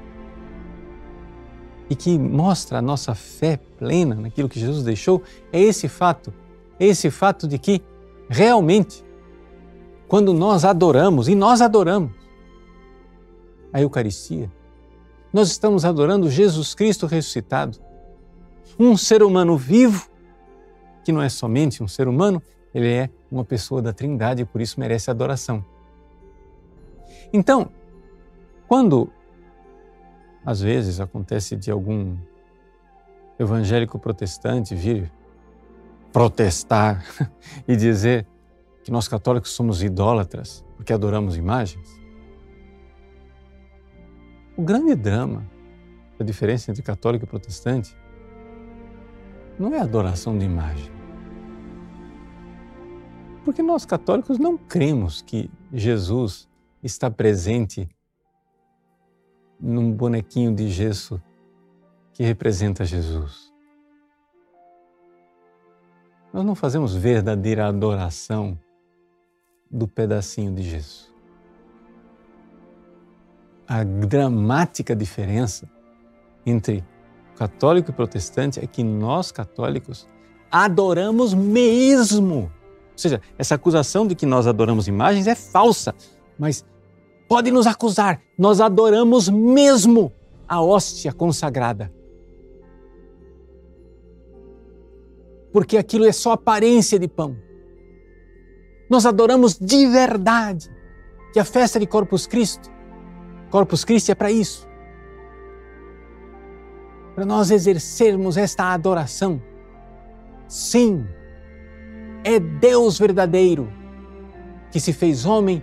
e 1.89 1.95
que 1.95 2.17
mostra 2.17 2.79
a 2.79 2.81
nossa 2.81 3.13
fé 3.15 3.59
plena 3.77 4.15
naquilo 4.15 4.49
que 4.49 4.59
Jesus 4.59 4.83
deixou, 4.83 5.23
é 5.51 5.59
esse 5.59 5.88
fato, 5.88 6.33
é 6.79 6.85
esse 6.85 7.09
fato 7.09 7.47
de 7.47 7.57
que 7.57 7.81
realmente, 8.29 9.03
quando 10.15 10.34
nós 10.34 10.63
adoramos, 10.63 11.28
e 11.28 11.36
nós 11.36 11.60
adoramos 11.60 12.10
a 13.73 13.82
Eucaristia, 13.82 14.49
nós 15.34 15.49
estamos 15.49 15.84
adorando 15.84 16.32
Jesus 16.32 16.73
Cristo 16.73 17.06
ressuscitado, 17.06 17.78
um 18.80 18.95
ser 18.95 19.21
humano 19.21 19.58
vivo, 19.58 20.10
que 21.04 21.12
não 21.12 21.21
é 21.21 21.28
somente 21.28 21.84
um 21.84 21.88
ser 21.89 22.08
humano, 22.08 22.41
ele 22.73 22.89
é 22.89 23.10
uma 23.30 23.43
pessoa 23.43 23.82
da 23.82 23.91
Trindade 23.91 24.43
e 24.43 24.45
por 24.45 24.62
isso 24.62 24.80
merece 24.80 25.12
adoração. 25.12 25.65
Então, 27.34 27.69
quando 28.69 29.12
às 30.45 30.62
vezes 30.62 31.01
acontece 31.01 31.58
de 31.58 31.69
algum 31.69 32.15
evangélico 33.38 33.99
protestante 33.99 34.75
vir 34.75 35.12
protestar 36.13 37.04
e 37.67 37.75
dizer 37.75 38.25
que 38.86 38.91
nós 38.91 39.08
católicos 39.08 39.50
somos 39.50 39.82
idólatras 39.82 40.63
porque 40.78 40.93
adoramos 40.93 41.36
imagens, 41.36 42.00
o 44.56 44.62
grande 44.62 44.93
drama 44.93 45.43
da 46.19 46.24
diferença 46.24 46.69
entre 46.69 46.84
católico 46.84 47.26
e 47.26 47.28
protestante 47.28 47.98
não 49.58 49.74
é 49.74 49.80
adoração 49.80 50.38
de 50.38 50.45
imagem. 50.45 50.91
Porque 53.43 53.63
nós 53.63 53.86
católicos 53.86 54.38
não 54.38 54.56
cremos 54.56 55.19
que 55.19 55.50
Jesus 55.74 56.48
está 56.84 57.10
presente 57.10 57.89
num 59.60 59.91
bonequinho 59.91 60.54
de 60.54 60.69
gesso 60.69 61.19
que 62.13 62.24
representa 62.24 62.86
Jesus. 62.86 63.52
Nós 66.32 66.45
não 66.45 66.54
fazemos 66.54 66.93
verdadeira 66.93 67.65
adoração 67.65 68.60
do 69.69 69.88
pedacinho 69.88 70.54
de 70.54 70.63
gesso. 70.63 71.13
A 73.67 73.84
dramática 73.84 74.95
diferença 74.95 75.69
entre 76.45 76.84
católico 77.36 77.91
e 77.91 77.93
protestante 77.93 78.60
é 78.60 78.67
que 78.67 78.84
nós 78.84 79.32
católicos 79.32 80.08
adoramos 80.51 81.34
mesmo. 81.34 82.51
Ou 82.91 82.97
seja, 82.97 83.19
essa 83.38 83.56
acusação 83.56 84.08
de 84.08 84.15
que 84.15 84.25
nós 84.25 84.47
adoramos 84.47 84.88
imagens 84.88 85.28
é 85.28 85.36
falsa, 85.36 85.93
mas 86.39 86.65
pode 87.28 87.51
nos 87.51 87.67
acusar, 87.67 88.21
nós 88.38 88.62
adoramos 88.62 89.28
mesmo 89.28 90.13
a 90.47 90.62
hóstia 90.62 91.12
consagrada. 91.12 91.91
Porque 95.51 95.78
aquilo 95.78 96.06
é 96.06 96.12
só 96.12 96.34
aparência 96.34 96.99
de 96.99 97.08
pão. 97.08 97.36
Nós 98.89 99.06
adoramos 99.06 99.58
de 99.58 99.88
verdade. 99.88 100.69
Que 101.34 101.39
a 101.39 101.45
festa 101.45 101.78
de 101.78 101.86
Corpus 101.86 102.26
Christi, 102.26 102.71
Corpus 103.50 103.84
Christi 103.84 104.12
é 104.12 104.15
para 104.15 104.32
isso. 104.32 104.65
Para 107.13 107.26
nós 107.26 107.52
exercermos 107.52 108.38
esta 108.38 108.74
adoração. 108.74 109.41
Sim, 110.48 111.06
é 112.24 112.39
Deus 112.39 112.98
verdadeiro 112.98 113.69
que 114.71 114.80
se 114.80 114.93
fez 114.93 115.26
homem 115.26 115.62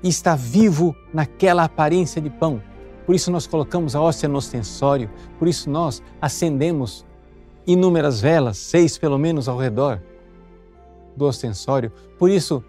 e 0.00 0.08
está 0.08 0.36
vivo 0.36 0.94
naquela 1.12 1.64
aparência 1.64 2.20
de 2.20 2.30
pão. 2.30 2.62
Por 3.04 3.16
isso 3.16 3.32
nós 3.32 3.48
colocamos 3.48 3.96
a 3.96 4.00
hóstia 4.00 4.28
no 4.28 4.38
ostensório, 4.38 5.10
por 5.40 5.48
isso 5.48 5.68
nós 5.68 6.00
acendemos 6.20 7.04
inúmeras 7.66 8.20
velas, 8.20 8.58
seis 8.58 8.96
pelo 8.96 9.18
menos 9.18 9.48
ao 9.48 9.58
redor 9.58 10.00
do 11.16 11.24
ostensório. 11.24 11.92
Por 12.18 12.30
isso 12.30 12.62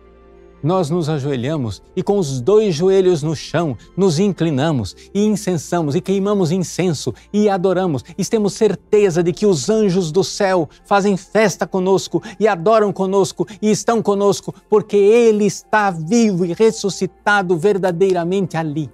nós 0.63 0.89
nos 0.89 1.09
ajoelhamos 1.09 1.83
e 1.93 2.01
com 2.01 2.17
os 2.17 2.39
dois 2.39 2.73
joelhos 2.73 3.21
no 3.21 3.35
chão 3.35 3.77
nos 3.97 4.17
inclinamos 4.17 4.95
e 5.13 5.25
incensamos 5.25 5.93
e 5.93 5.99
queimamos 5.99 6.51
incenso 6.51 7.13
e 7.33 7.49
adoramos 7.49 8.03
e 8.17 8.23
temos 8.23 8.53
certeza 8.53 9.21
de 9.21 9.33
que 9.33 9.45
os 9.45 9.69
anjos 9.69 10.09
do 10.09 10.23
céu 10.23 10.69
fazem 10.85 11.17
festa 11.17 11.67
conosco 11.67 12.23
e 12.39 12.47
adoram 12.47 12.93
conosco 12.93 13.45
e 13.61 13.69
estão 13.69 14.01
conosco 14.01 14.55
porque 14.69 14.95
Ele 14.95 15.45
está 15.45 15.91
vivo 15.91 16.45
e 16.45 16.53
ressuscitado 16.53 17.57
verdadeiramente 17.57 18.55
ali, 18.55 18.89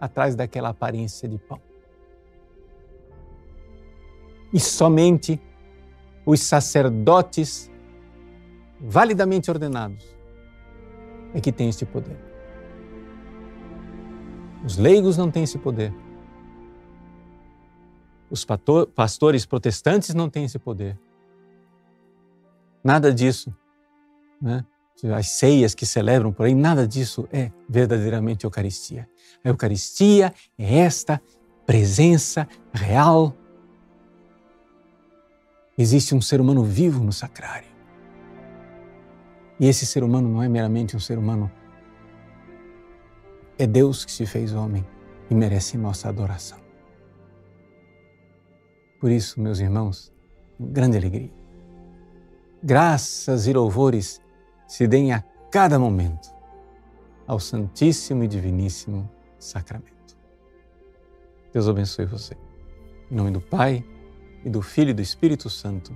atrás 0.00 0.36
daquela 0.36 0.68
aparência 0.68 1.28
de 1.28 1.38
pão. 1.38 1.60
E 4.52 4.60
somente 4.60 5.40
os 6.24 6.40
sacerdotes 6.40 7.69
validamente 8.80 9.50
ordenados 9.50 10.04
é 11.34 11.40
que 11.40 11.52
tem 11.52 11.68
este 11.68 11.84
poder. 11.84 12.18
Os 14.64 14.76
leigos 14.76 15.16
não 15.16 15.30
têm 15.30 15.44
esse 15.44 15.58
poder. 15.58 15.92
Os 18.30 18.46
pastores 18.94 19.44
protestantes 19.44 20.14
não 20.14 20.28
têm 20.28 20.44
esse 20.44 20.58
poder. 20.58 20.98
Nada 22.82 23.12
disso, 23.12 23.54
né? 24.40 24.64
as 25.16 25.30
ceias 25.30 25.74
que 25.74 25.86
celebram 25.86 26.32
por 26.32 26.46
aí, 26.46 26.54
nada 26.54 26.86
disso 26.86 27.28
é 27.32 27.50
verdadeiramente 27.68 28.44
Eucaristia. 28.44 29.08
A 29.44 29.48
Eucaristia 29.48 30.32
é 30.58 30.78
esta 30.78 31.20
presença 31.66 32.46
real. 32.72 33.34
Existe 35.76 36.14
um 36.14 36.20
ser 36.20 36.40
humano 36.40 36.62
vivo 36.62 37.02
no 37.02 37.12
sacrário. 37.12 37.69
E 39.60 39.68
esse 39.68 39.84
ser 39.84 40.02
humano 40.02 40.28
não 40.28 40.42
é 40.42 40.48
meramente 40.48 40.96
um 40.96 41.00
ser 41.00 41.18
humano, 41.18 41.50
é 43.58 43.66
Deus 43.66 44.04
que 44.04 44.10
se 44.10 44.24
fez 44.24 44.54
homem 44.54 44.84
e 45.30 45.34
merece 45.34 45.76
nossa 45.76 46.08
adoração. 46.08 46.58
Por 48.98 49.10
isso, 49.10 49.40
meus 49.40 49.60
irmãos, 49.60 50.12
grande 50.58 50.96
alegria. 50.96 51.30
Graças 52.62 53.46
e 53.46 53.52
louvores 53.52 54.20
se 54.66 54.88
deem 54.88 55.12
a 55.12 55.22
cada 55.50 55.78
momento 55.78 56.30
ao 57.26 57.38
Santíssimo 57.38 58.24
e 58.24 58.28
Diviníssimo 58.28 59.10
Sacramento. 59.38 60.16
Deus 61.52 61.68
abençoe 61.68 62.06
você. 62.06 62.34
Em 63.10 63.14
nome 63.14 63.30
do 63.30 63.40
Pai, 63.40 63.84
e 64.44 64.48
do 64.48 64.62
Filho 64.62 64.90
e 64.90 64.94
do 64.94 65.02
Espírito 65.02 65.50
Santo. 65.50 65.94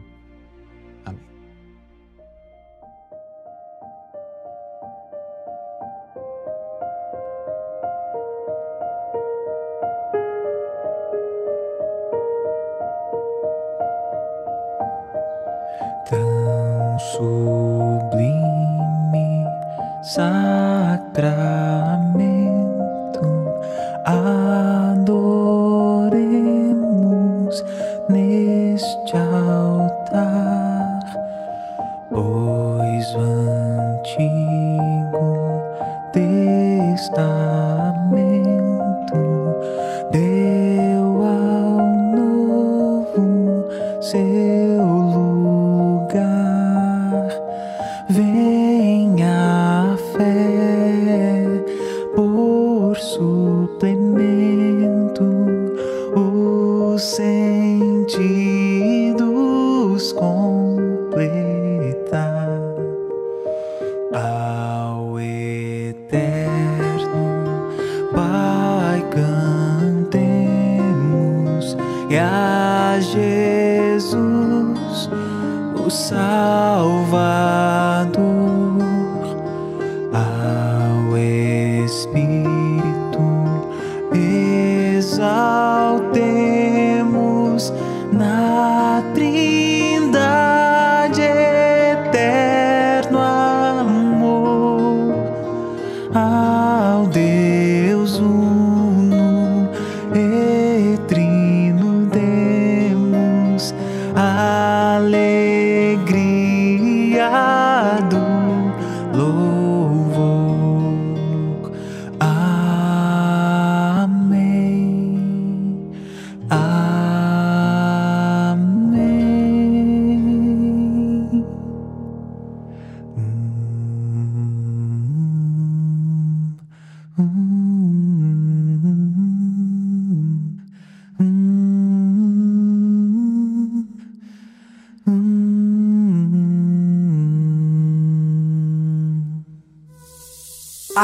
साग्र 20.14 21.24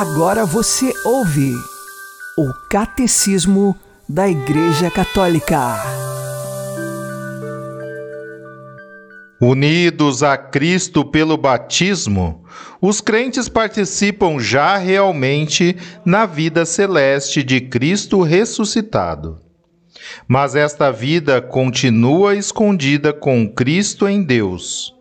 Agora 0.01 0.47
você 0.47 0.95
ouve 1.05 1.53
o 2.39 2.51
Catecismo 2.71 3.77
da 4.09 4.27
Igreja 4.27 4.91
Católica. 4.91 5.77
Unidos 9.39 10.23
a 10.23 10.39
Cristo 10.39 11.05
pelo 11.05 11.37
batismo, 11.37 12.47
os 12.81 13.03
crentes 13.03 13.47
participam 13.47 14.41
já 14.41 14.79
realmente 14.79 15.77
na 16.03 16.25
vida 16.25 16.65
celeste 16.65 17.43
de 17.43 17.61
Cristo 17.61 18.23
ressuscitado. 18.23 19.39
Mas 20.27 20.55
esta 20.55 20.91
vida 20.91 21.43
continua 21.43 22.35
escondida 22.35 23.13
com 23.13 23.47
Cristo 23.47 24.09
em 24.09 24.23
Deus 24.23 24.99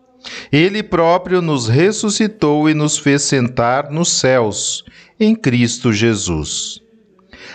ele 0.52 0.82
próprio 0.82 1.40
nos 1.40 1.68
ressuscitou 1.68 2.68
e 2.68 2.74
nos 2.74 2.98
fez 2.98 3.22
sentar 3.22 3.90
nos 3.90 4.10
céus, 4.12 4.84
em 5.18 5.34
Cristo 5.34 5.92
Jesus. 5.92 6.80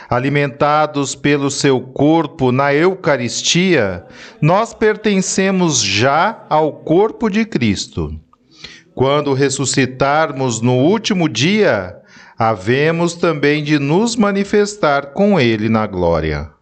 Alimentados 0.10 1.16
pelo 1.16 1.50
seu 1.50 1.82
corpo 1.82 2.52
na 2.52 2.74
Eucaristia, 2.74 4.06
nós 4.42 4.74
pertencemos 4.74 5.82
já 5.82 6.46
ao 6.50 6.74
corpo 6.74 7.30
de 7.30 7.44
Cristo. 7.44 8.14
Quando 8.94 9.34
ressuscitarmos 9.34 10.62
no 10.62 10.74
último 10.76 11.28
dia, 11.28 11.96
havemos 12.38 13.16
também 13.16 13.64
de 13.64 13.80
nos 13.80 14.16
manifestar 14.16 15.08
com 15.08 15.40
Ele 15.40 15.68
na 15.70 15.88
glória. 15.88 16.55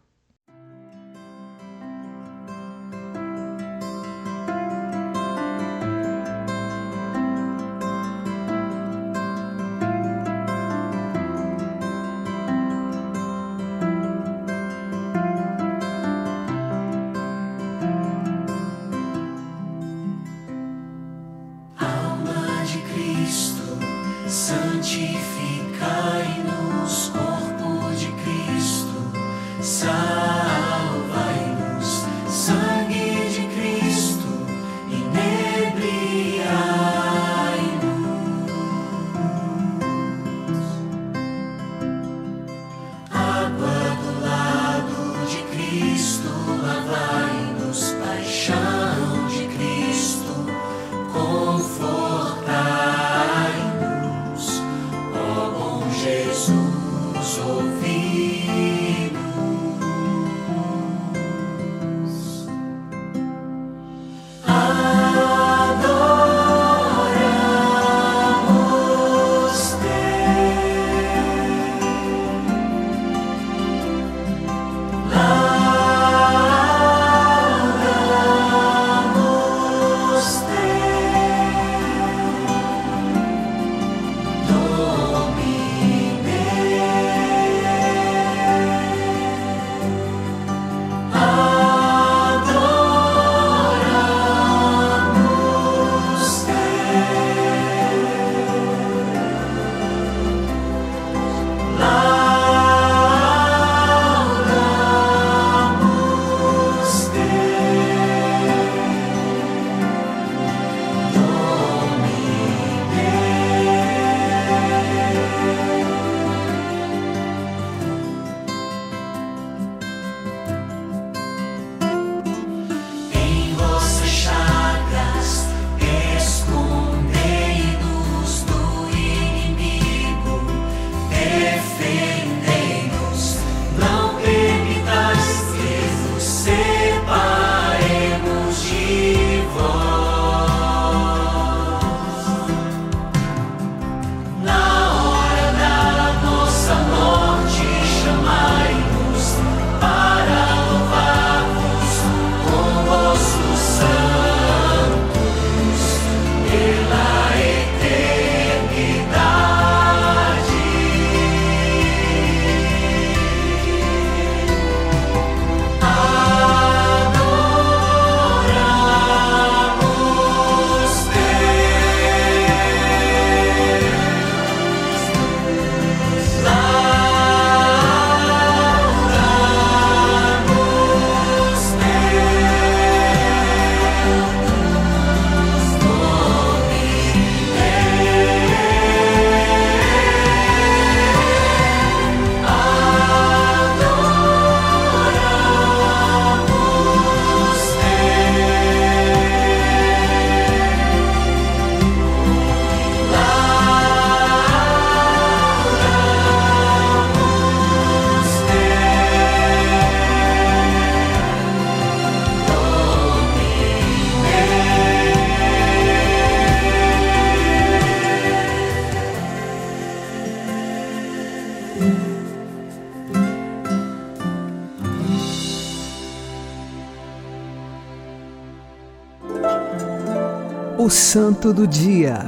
O 230.83 230.89
Santo 230.89 231.53
do 231.53 231.65
Dia, 231.65 232.19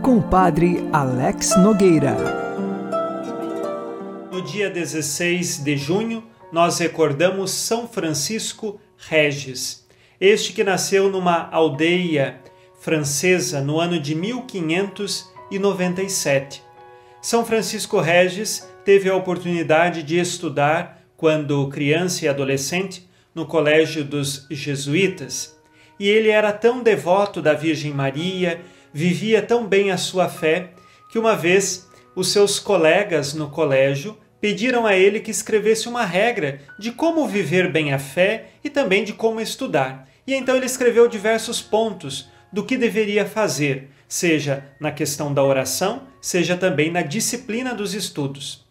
com 0.00 0.16
o 0.16 0.22
Padre 0.22 0.88
Alex 0.94 1.58
Nogueira. 1.58 2.16
No 4.32 4.40
dia 4.40 4.70
16 4.70 5.58
de 5.58 5.76
junho, 5.76 6.24
nós 6.50 6.78
recordamos 6.78 7.50
São 7.50 7.86
Francisco 7.86 8.80
Regis, 8.96 9.86
este 10.18 10.54
que 10.54 10.64
nasceu 10.64 11.10
numa 11.10 11.50
aldeia 11.50 12.40
francesa 12.80 13.60
no 13.60 13.78
ano 13.78 14.00
de 14.00 14.14
1597. 14.14 16.62
São 17.20 17.44
Francisco 17.44 18.00
Regis 18.00 18.66
teve 18.86 19.10
a 19.10 19.16
oportunidade 19.16 20.02
de 20.02 20.18
estudar, 20.18 21.04
quando 21.14 21.68
criança 21.68 22.24
e 22.24 22.28
adolescente, 22.28 23.06
no 23.34 23.44
Colégio 23.44 24.02
dos 24.02 24.46
Jesuítas. 24.50 25.60
E 26.02 26.08
ele 26.08 26.30
era 26.30 26.52
tão 26.52 26.82
devoto 26.82 27.40
da 27.40 27.54
Virgem 27.54 27.92
Maria, 27.92 28.60
vivia 28.92 29.40
tão 29.40 29.68
bem 29.68 29.92
a 29.92 29.96
sua 29.96 30.28
fé, 30.28 30.70
que 31.08 31.16
uma 31.16 31.36
vez 31.36 31.88
os 32.16 32.32
seus 32.32 32.58
colegas 32.58 33.34
no 33.34 33.48
colégio 33.48 34.18
pediram 34.40 34.84
a 34.84 34.96
ele 34.96 35.20
que 35.20 35.30
escrevesse 35.30 35.88
uma 35.88 36.04
regra 36.04 36.58
de 36.76 36.90
como 36.90 37.28
viver 37.28 37.70
bem 37.70 37.92
a 37.92 38.00
fé 38.00 38.46
e 38.64 38.68
também 38.68 39.04
de 39.04 39.12
como 39.12 39.40
estudar. 39.40 40.08
E 40.26 40.34
então 40.34 40.56
ele 40.56 40.66
escreveu 40.66 41.06
diversos 41.06 41.62
pontos 41.62 42.28
do 42.52 42.64
que 42.64 42.76
deveria 42.76 43.24
fazer, 43.24 43.88
seja 44.08 44.64
na 44.80 44.90
questão 44.90 45.32
da 45.32 45.44
oração, 45.44 46.02
seja 46.20 46.56
também 46.56 46.90
na 46.90 47.02
disciplina 47.02 47.72
dos 47.76 47.94
estudos. 47.94 48.66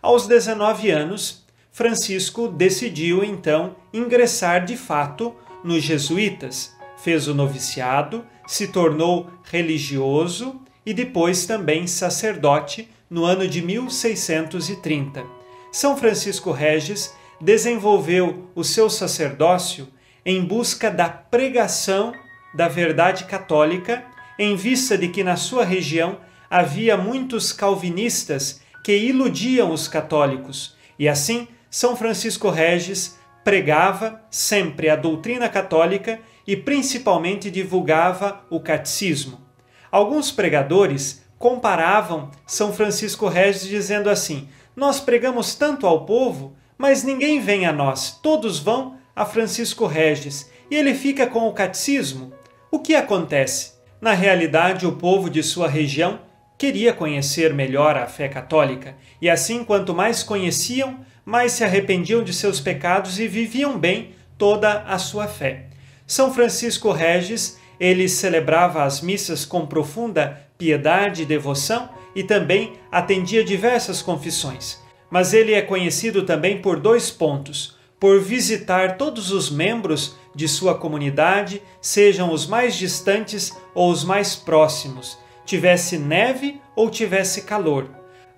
Aos 0.00 0.28
19 0.28 0.88
anos, 0.90 1.44
Francisco 1.72 2.46
decidiu 2.46 3.24
então 3.24 3.74
ingressar 3.92 4.64
de 4.64 4.76
fato 4.76 5.34
nos 5.64 5.82
jesuítas, 5.82 6.75
fez 7.06 7.28
o 7.28 7.34
noviciado, 7.34 8.24
se 8.48 8.66
tornou 8.66 9.30
religioso 9.44 10.60
e 10.84 10.92
depois 10.92 11.46
também 11.46 11.86
sacerdote 11.86 12.88
no 13.08 13.24
ano 13.24 13.46
de 13.46 13.62
1630. 13.62 15.24
São 15.70 15.96
Francisco 15.96 16.50
Regis 16.50 17.14
desenvolveu 17.40 18.50
o 18.56 18.64
seu 18.64 18.90
sacerdócio 18.90 19.86
em 20.24 20.44
busca 20.44 20.90
da 20.90 21.08
pregação 21.08 22.12
da 22.52 22.66
verdade 22.66 23.22
católica, 23.22 24.04
em 24.36 24.56
vista 24.56 24.98
de 24.98 25.06
que 25.06 25.22
na 25.22 25.36
sua 25.36 25.64
região 25.64 26.18
havia 26.50 26.96
muitos 26.96 27.52
calvinistas 27.52 28.60
que 28.82 28.98
iludiam 28.98 29.70
os 29.70 29.86
católicos, 29.86 30.76
e 30.98 31.08
assim 31.08 31.46
São 31.70 31.94
Francisco 31.94 32.50
Regis 32.50 33.16
pregava 33.44 34.20
sempre 34.28 34.90
a 34.90 34.96
doutrina 34.96 35.48
católica 35.48 36.18
e 36.46 36.56
principalmente 36.56 37.50
divulgava 37.50 38.40
o 38.48 38.60
catecismo. 38.60 39.40
Alguns 39.90 40.30
pregadores 40.30 41.24
comparavam 41.38 42.30
São 42.46 42.72
Francisco 42.72 43.28
Regis 43.28 43.66
dizendo 43.66 44.08
assim: 44.08 44.48
Nós 44.74 45.00
pregamos 45.00 45.54
tanto 45.54 45.86
ao 45.86 46.04
povo, 46.04 46.56
mas 46.78 47.02
ninguém 47.02 47.40
vem 47.40 47.66
a 47.66 47.72
nós, 47.72 48.18
todos 48.22 48.58
vão 48.58 48.96
a 49.14 49.24
Francisco 49.24 49.86
Regis 49.86 50.50
e 50.70 50.76
ele 50.76 50.94
fica 50.94 51.26
com 51.26 51.48
o 51.48 51.52
catecismo. 51.52 52.32
O 52.70 52.78
que 52.78 52.94
acontece? 52.94 53.74
Na 54.00 54.12
realidade, 54.12 54.86
o 54.86 54.92
povo 54.92 55.30
de 55.30 55.42
sua 55.42 55.68
região 55.68 56.20
queria 56.58 56.92
conhecer 56.92 57.52
melhor 57.54 57.96
a 57.96 58.06
fé 58.06 58.28
católica, 58.28 58.96
e 59.20 59.28
assim, 59.28 59.64
quanto 59.64 59.94
mais 59.94 60.22
conheciam, 60.22 61.00
mais 61.24 61.52
se 61.52 61.64
arrependiam 61.64 62.22
de 62.22 62.32
seus 62.32 62.60
pecados 62.60 63.18
e 63.18 63.28
viviam 63.28 63.78
bem 63.78 64.14
toda 64.38 64.82
a 64.82 64.98
sua 64.98 65.26
fé. 65.26 65.66
São 66.06 66.32
Francisco 66.32 66.92
Regis, 66.92 67.58
ele 67.80 68.08
celebrava 68.08 68.84
as 68.84 69.00
missas 69.00 69.44
com 69.44 69.66
profunda 69.66 70.40
piedade 70.56 71.22
e 71.22 71.26
devoção 71.26 71.88
e 72.14 72.22
também 72.22 72.74
atendia 72.90 73.44
diversas 73.44 74.00
confissões. 74.00 74.78
Mas 75.10 75.34
ele 75.34 75.52
é 75.52 75.60
conhecido 75.62 76.24
também 76.24 76.62
por 76.62 76.78
dois 76.78 77.10
pontos: 77.10 77.76
por 77.98 78.20
visitar 78.20 78.96
todos 78.96 79.32
os 79.32 79.50
membros 79.50 80.16
de 80.34 80.46
sua 80.46 80.74
comunidade, 80.74 81.60
sejam 81.80 82.32
os 82.32 82.46
mais 82.46 82.76
distantes 82.76 83.52
ou 83.74 83.90
os 83.90 84.04
mais 84.04 84.36
próximos, 84.36 85.18
tivesse 85.44 85.98
neve 85.98 86.60
ou 86.74 86.88
tivesse 86.90 87.42
calor. 87.42 87.88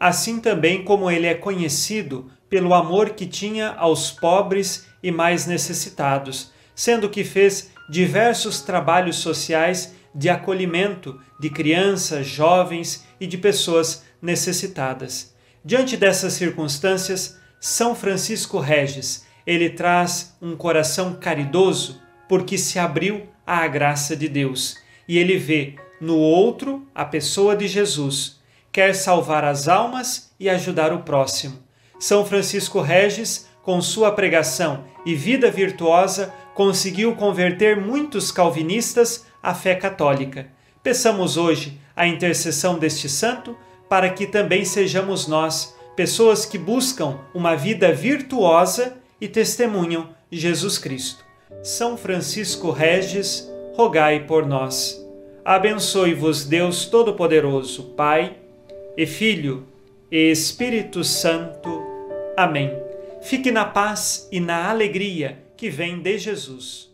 Assim 0.01 0.41
também 0.41 0.85
como 0.85 1.11
ele 1.11 1.27
é 1.27 1.35
conhecido 1.35 2.31
pelo 2.49 2.73
amor 2.73 3.11
que 3.11 3.27
tinha 3.27 3.75
aos 3.77 4.11
pobres 4.11 4.87
e 5.03 5.11
mais 5.11 5.45
necessitados, 5.47 6.53
sendo 6.79 7.11
que 7.11 7.25
fez 7.25 7.73
diversos 7.91 8.61
trabalhos 8.61 9.17
sociais 9.17 9.97
de 10.15 10.29
acolhimento 10.29 11.21
de 11.41 11.51
crianças, 11.51 12.25
jovens 12.25 13.05
e 13.19 13.27
de 13.27 13.37
pessoas 13.37 14.05
necessitadas. 14.23 15.35
Diante 15.65 15.97
dessas 15.97 16.35
circunstâncias, 16.35 17.37
São 17.61 17.97
Francisco 17.97 18.61
Regis, 18.61 19.27
ele 19.45 19.71
traz 19.71 20.37
um 20.41 20.55
coração 20.55 21.15
caridoso 21.15 22.01
porque 22.29 22.57
se 22.57 22.79
abriu 22.79 23.29
à 23.45 23.67
graça 23.67 24.15
de 24.15 24.29
Deus 24.29 24.77
e 25.09 25.19
ele 25.19 25.37
vê 25.37 25.75
no 26.01 26.17
outro 26.17 26.87
a 26.95 27.05
pessoa 27.05 27.57
de 27.57 27.67
Jesus, 27.67 28.39
quer 28.71 28.95
salvar 28.95 29.43
as 29.43 29.67
almas 29.67 30.33
e 30.39 30.49
ajudar 30.49 30.93
o 30.93 31.01
próximo. 31.01 31.59
São 31.99 32.25
Francisco 32.25 32.81
Regis, 32.81 33.49
com 33.65 33.83
sua 33.83 34.13
pregação 34.13 34.85
e 35.05 35.15
vida 35.15 35.51
virtuosa, 35.51 36.33
conseguiu 36.59 37.15
converter 37.15 37.77
muitos 37.77 38.33
calvinistas 38.33 39.25
à 39.41 39.55
fé 39.55 39.77
católica. 39.77 40.49
Peçamos 40.83 41.37
hoje 41.37 41.79
a 41.95 42.05
intercessão 42.05 42.81
deste 42.81 43.09
santo 43.09 43.57
para 43.89 44.11
que 44.11 44.27
também 44.27 44.65
sejamos 44.65 45.29
nós 45.29 45.79
pessoas 45.95 46.45
que 46.45 46.59
buscam 46.59 47.21
uma 47.33 47.55
vida 47.55 47.93
virtuosa 47.93 48.97
e 49.21 49.29
testemunham 49.29 50.09
Jesus 50.33 50.79
Cristo. 50.79 51.25
São 51.63 51.97
Francisco 51.97 52.73
Regis, 52.73 53.49
rogai 53.77 54.27
por 54.27 54.45
nós. 54.45 55.01
Abençoe-vos 55.45 56.45
Deus 56.45 56.87
Todo-Poderoso, 56.87 57.85
Pai 57.97 58.37
e 58.97 59.07
Filho 59.07 59.65
e 60.11 60.33
Espírito 60.33 61.05
Santo. 61.05 61.87
Amém. 62.37 62.73
Fique 63.23 63.53
na 63.53 63.65
paz 63.65 64.29
e 64.33 64.41
na 64.41 64.69
alegria 64.69 65.47
que 65.59 65.69
vem 65.69 66.01
de 66.01 66.17
Jesus. 66.17 66.88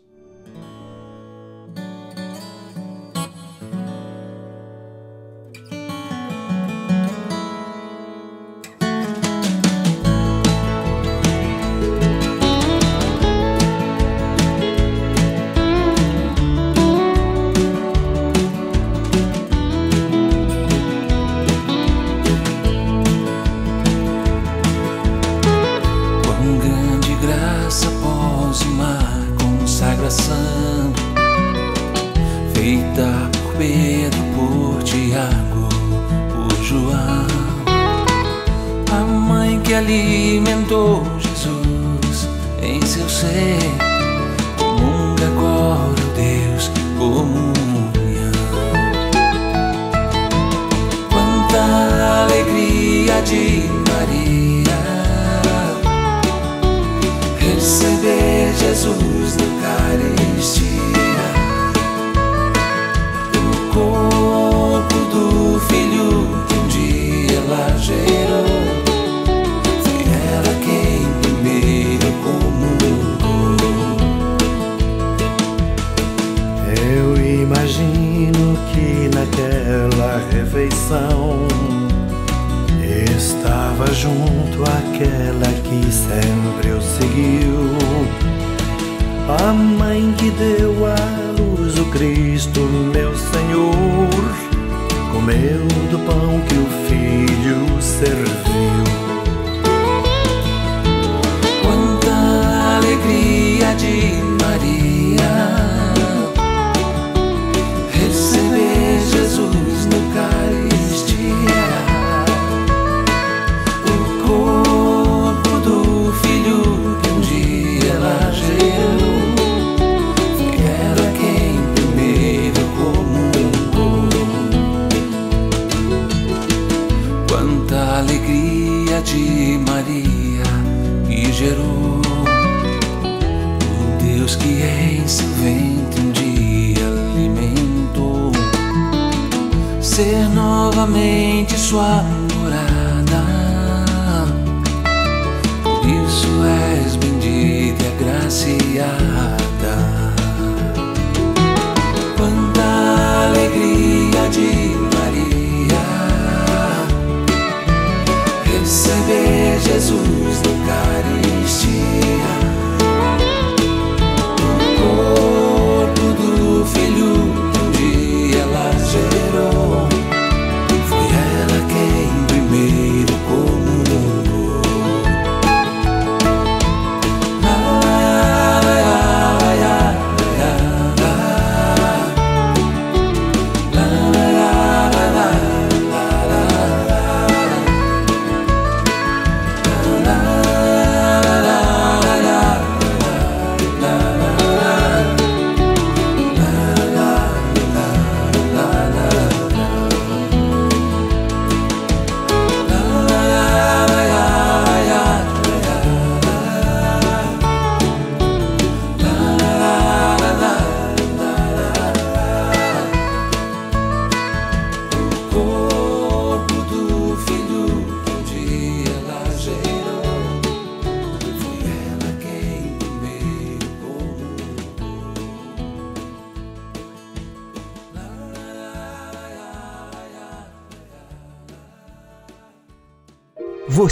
De 103.77 104.24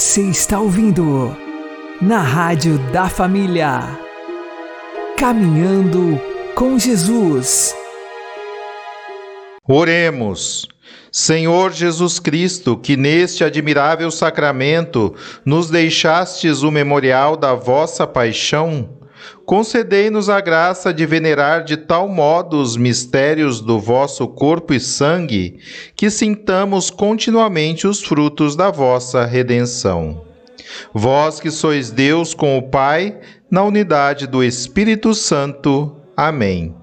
Você 0.04 0.24
está 0.24 0.60
ouvindo 0.60 1.34
na 2.02 2.20
Rádio 2.20 2.78
da 2.92 3.08
Família. 3.08 3.98
Caminhando 5.18 6.20
com 6.54 6.78
Jesus. 6.78 7.74
Oremos. 9.66 10.68
Senhor 11.10 11.72
Jesus 11.72 12.20
Cristo, 12.20 12.76
que 12.76 12.98
neste 12.98 13.46
admirável 13.46 14.12
sacramento 14.12 15.16
nos 15.46 15.70
deixastes 15.70 16.64
o 16.64 16.70
memorial 16.70 17.38
da 17.38 17.54
vossa 17.54 18.06
paixão, 18.06 18.90
concedei-nos 19.46 20.30
a 20.30 20.40
graça 20.40 20.94
de 20.94 21.06
venerar 21.06 21.64
de 21.64 21.78
tal 21.78 22.08
modo 22.08 22.60
os 22.62 22.78
mistérios 22.78 23.60
do 23.60 23.80
vosso 23.80 24.28
corpo 24.28 24.74
e 24.74 24.80
sangue, 24.80 25.60
que 25.96 26.10
sintamos 26.10 26.90
continuamente 26.90 27.88
os 27.88 28.02
frutos 28.02 28.56
da 28.56 28.72
vossa 28.72 29.26
redenção. 29.26 30.22
Vós 30.94 31.40
que 31.40 31.52
sois 31.52 31.92
Deus 31.92 32.34
com 32.34 32.58
o 32.58 32.64
Pai, 32.64 33.20
na 33.50 33.64
unidade 33.64 34.28
do 34.28 34.44
Espírito 34.44 35.14
Santo. 35.14 35.96
Amém. 36.16 36.83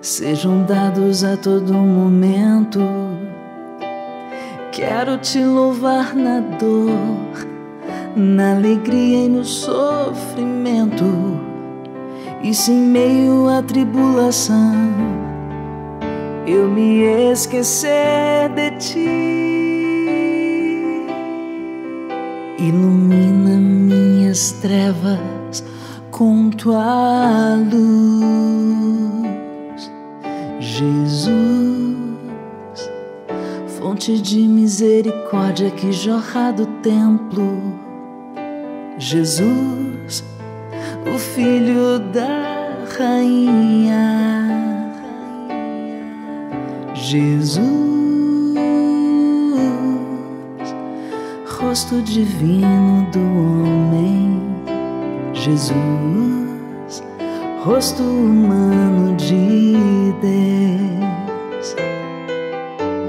sejam 0.00 0.64
dados 0.64 1.24
a 1.24 1.36
todo 1.36 1.72
momento. 1.74 2.80
Quero 4.72 5.18
te 5.18 5.42
louvar 5.42 6.14
na 6.14 6.40
dor, 6.40 7.46
na 8.14 8.56
alegria 8.56 9.24
e 9.24 9.28
no 9.28 9.44
sofrimento, 9.44 11.04
e 12.42 12.52
se 12.52 12.72
em 12.72 12.82
meio 12.82 13.48
à 13.48 13.62
tribulação 13.62 14.74
eu 16.46 16.68
me 16.68 17.02
esquecer 17.32 18.48
de 18.54 18.70
ti. 18.78 19.46
Ilumina 22.58 23.56
minhas 23.56 24.52
trevas 24.52 25.64
com 26.10 26.50
tua 26.50 27.56
luz, 27.70 29.25
Jesus, 30.78 31.32
fonte 33.78 34.20
de 34.20 34.46
misericórdia 34.46 35.70
que 35.70 35.90
jorra 35.90 36.52
do 36.52 36.66
templo, 36.82 37.62
Jesus, 38.98 40.22
o 41.10 41.18
Filho 41.18 41.98
da 42.12 42.84
Rainha, 42.98 44.92
Jesus, 46.92 47.64
rosto 51.58 52.02
divino 52.02 53.06
do 53.10 53.20
homem. 53.20 54.42
Jesus, 55.32 56.45
rosto 57.66 58.02
humano 58.04 59.16
de 59.16 60.14
Deus. 60.22 61.74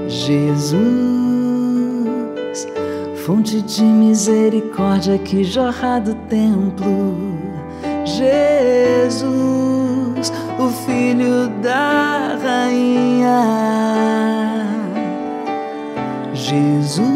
Jesus, 0.08 0.82
fonte 3.24 3.62
de 3.62 3.84
misericórdia 3.84 5.16
que 5.16 5.44
jorra 5.44 6.00
do 6.00 6.12
templo. 6.26 7.14
Jesus, 8.04 9.22
o 10.58 10.68
Filho 10.84 11.48
da 11.62 12.36
Rainha. 12.42 13.44
Jesus, 16.34 17.06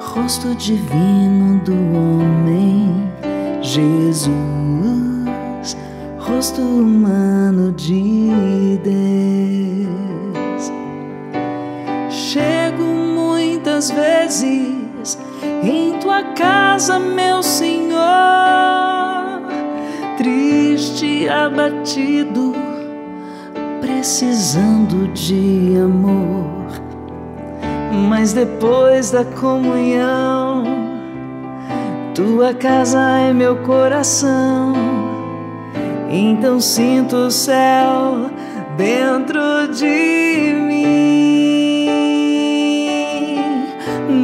rosto 0.00 0.54
divino 0.54 1.60
do 1.66 1.74
homem, 1.74 3.07
Jesus, 3.68 4.32
rosto 6.18 6.62
humano 6.62 7.70
de 7.72 8.80
Deus. 8.82 10.72
Chego 12.08 12.82
muitas 12.82 13.90
vezes 13.90 15.18
em 15.62 15.98
tua 15.98 16.22
casa, 16.34 16.98
meu 16.98 17.42
Senhor, 17.42 17.98
triste 20.16 21.28
abatido, 21.28 22.54
precisando 23.82 25.12
de 25.12 25.76
amor. 25.76 26.48
Mas 28.08 28.32
depois 28.32 29.10
da 29.10 29.26
comunhão, 29.26 30.87
tua 32.18 32.52
casa 32.52 32.98
é 33.20 33.32
meu 33.32 33.58
coração. 33.58 34.72
então 36.10 36.60
sinto 36.60 37.14
o 37.14 37.30
céu 37.30 38.28
dentro 38.76 39.68
de 39.72 40.52
mim. 40.52 41.86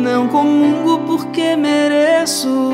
Não 0.03 0.26
comungo 0.26 1.07
porque 1.07 1.55
mereço, 1.55 2.72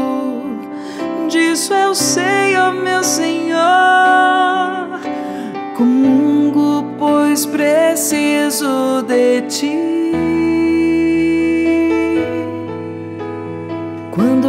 disso 1.28 1.74
eu 1.74 1.94
sei, 1.94 2.56
ó 2.56 2.72
meu 2.72 3.04
Senhor. 3.04 3.58
Comungo, 5.76 6.94
pois 6.98 7.44
preciso 7.44 9.02
de 9.02 9.42
ti. 9.42 10.49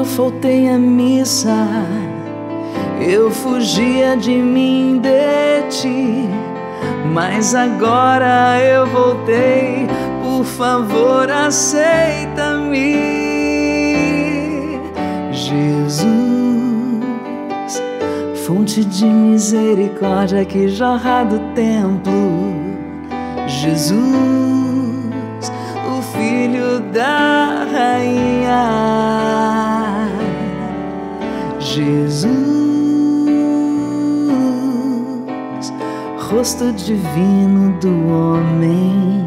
Quando 0.01 0.15
faltei 0.15 0.67
à 0.67 0.79
missa, 0.79 1.67
eu 2.99 3.29
fugia 3.29 4.17
de 4.17 4.31
mim, 4.31 4.99
de 4.99 5.61
ti. 5.69 6.27
Mas 7.13 7.53
agora 7.53 8.59
eu 8.59 8.87
voltei, 8.87 9.85
por 10.23 10.43
favor, 10.43 11.29
aceita-me. 11.29 12.95
Jesus, 15.31 16.09
fonte 18.43 18.83
de 18.83 19.05
misericórdia 19.05 20.43
que 20.45 20.67
jorra 20.67 21.25
do 21.25 21.37
templo. 21.53 22.55
Jesus, 23.45 24.01
o 25.95 26.01
filho 26.17 26.79
da 26.91 27.67
rainha. 27.71 29.60
Jesus, 31.73 32.35
rosto 36.29 36.73
divino 36.73 37.71
do 37.79 38.07
homem. 38.09 39.25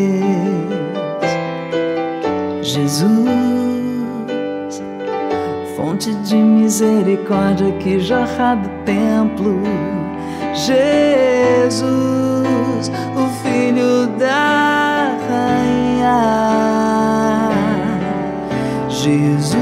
Jesus, 2.63 3.11
fonte 5.77 6.15
de 6.15 6.37
misericórdia 6.37 7.73
que 7.81 7.99
jorra 7.99 8.55
do 8.55 8.69
templo. 8.85 9.63
Jesus, 10.55 11.83
o 13.17 13.29
filho 13.43 14.07
da 14.17 14.86
Jesus, 18.89 19.57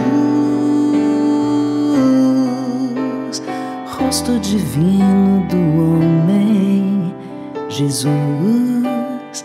rosto 3.99 4.39
divino 4.41 5.47
do 5.49 5.57
homem. 5.57 7.15
Jesus, 7.69 9.45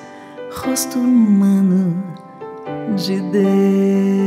rosto 0.63 0.99
humano 0.99 2.03
de 2.95 3.19
Deus. 3.31 4.18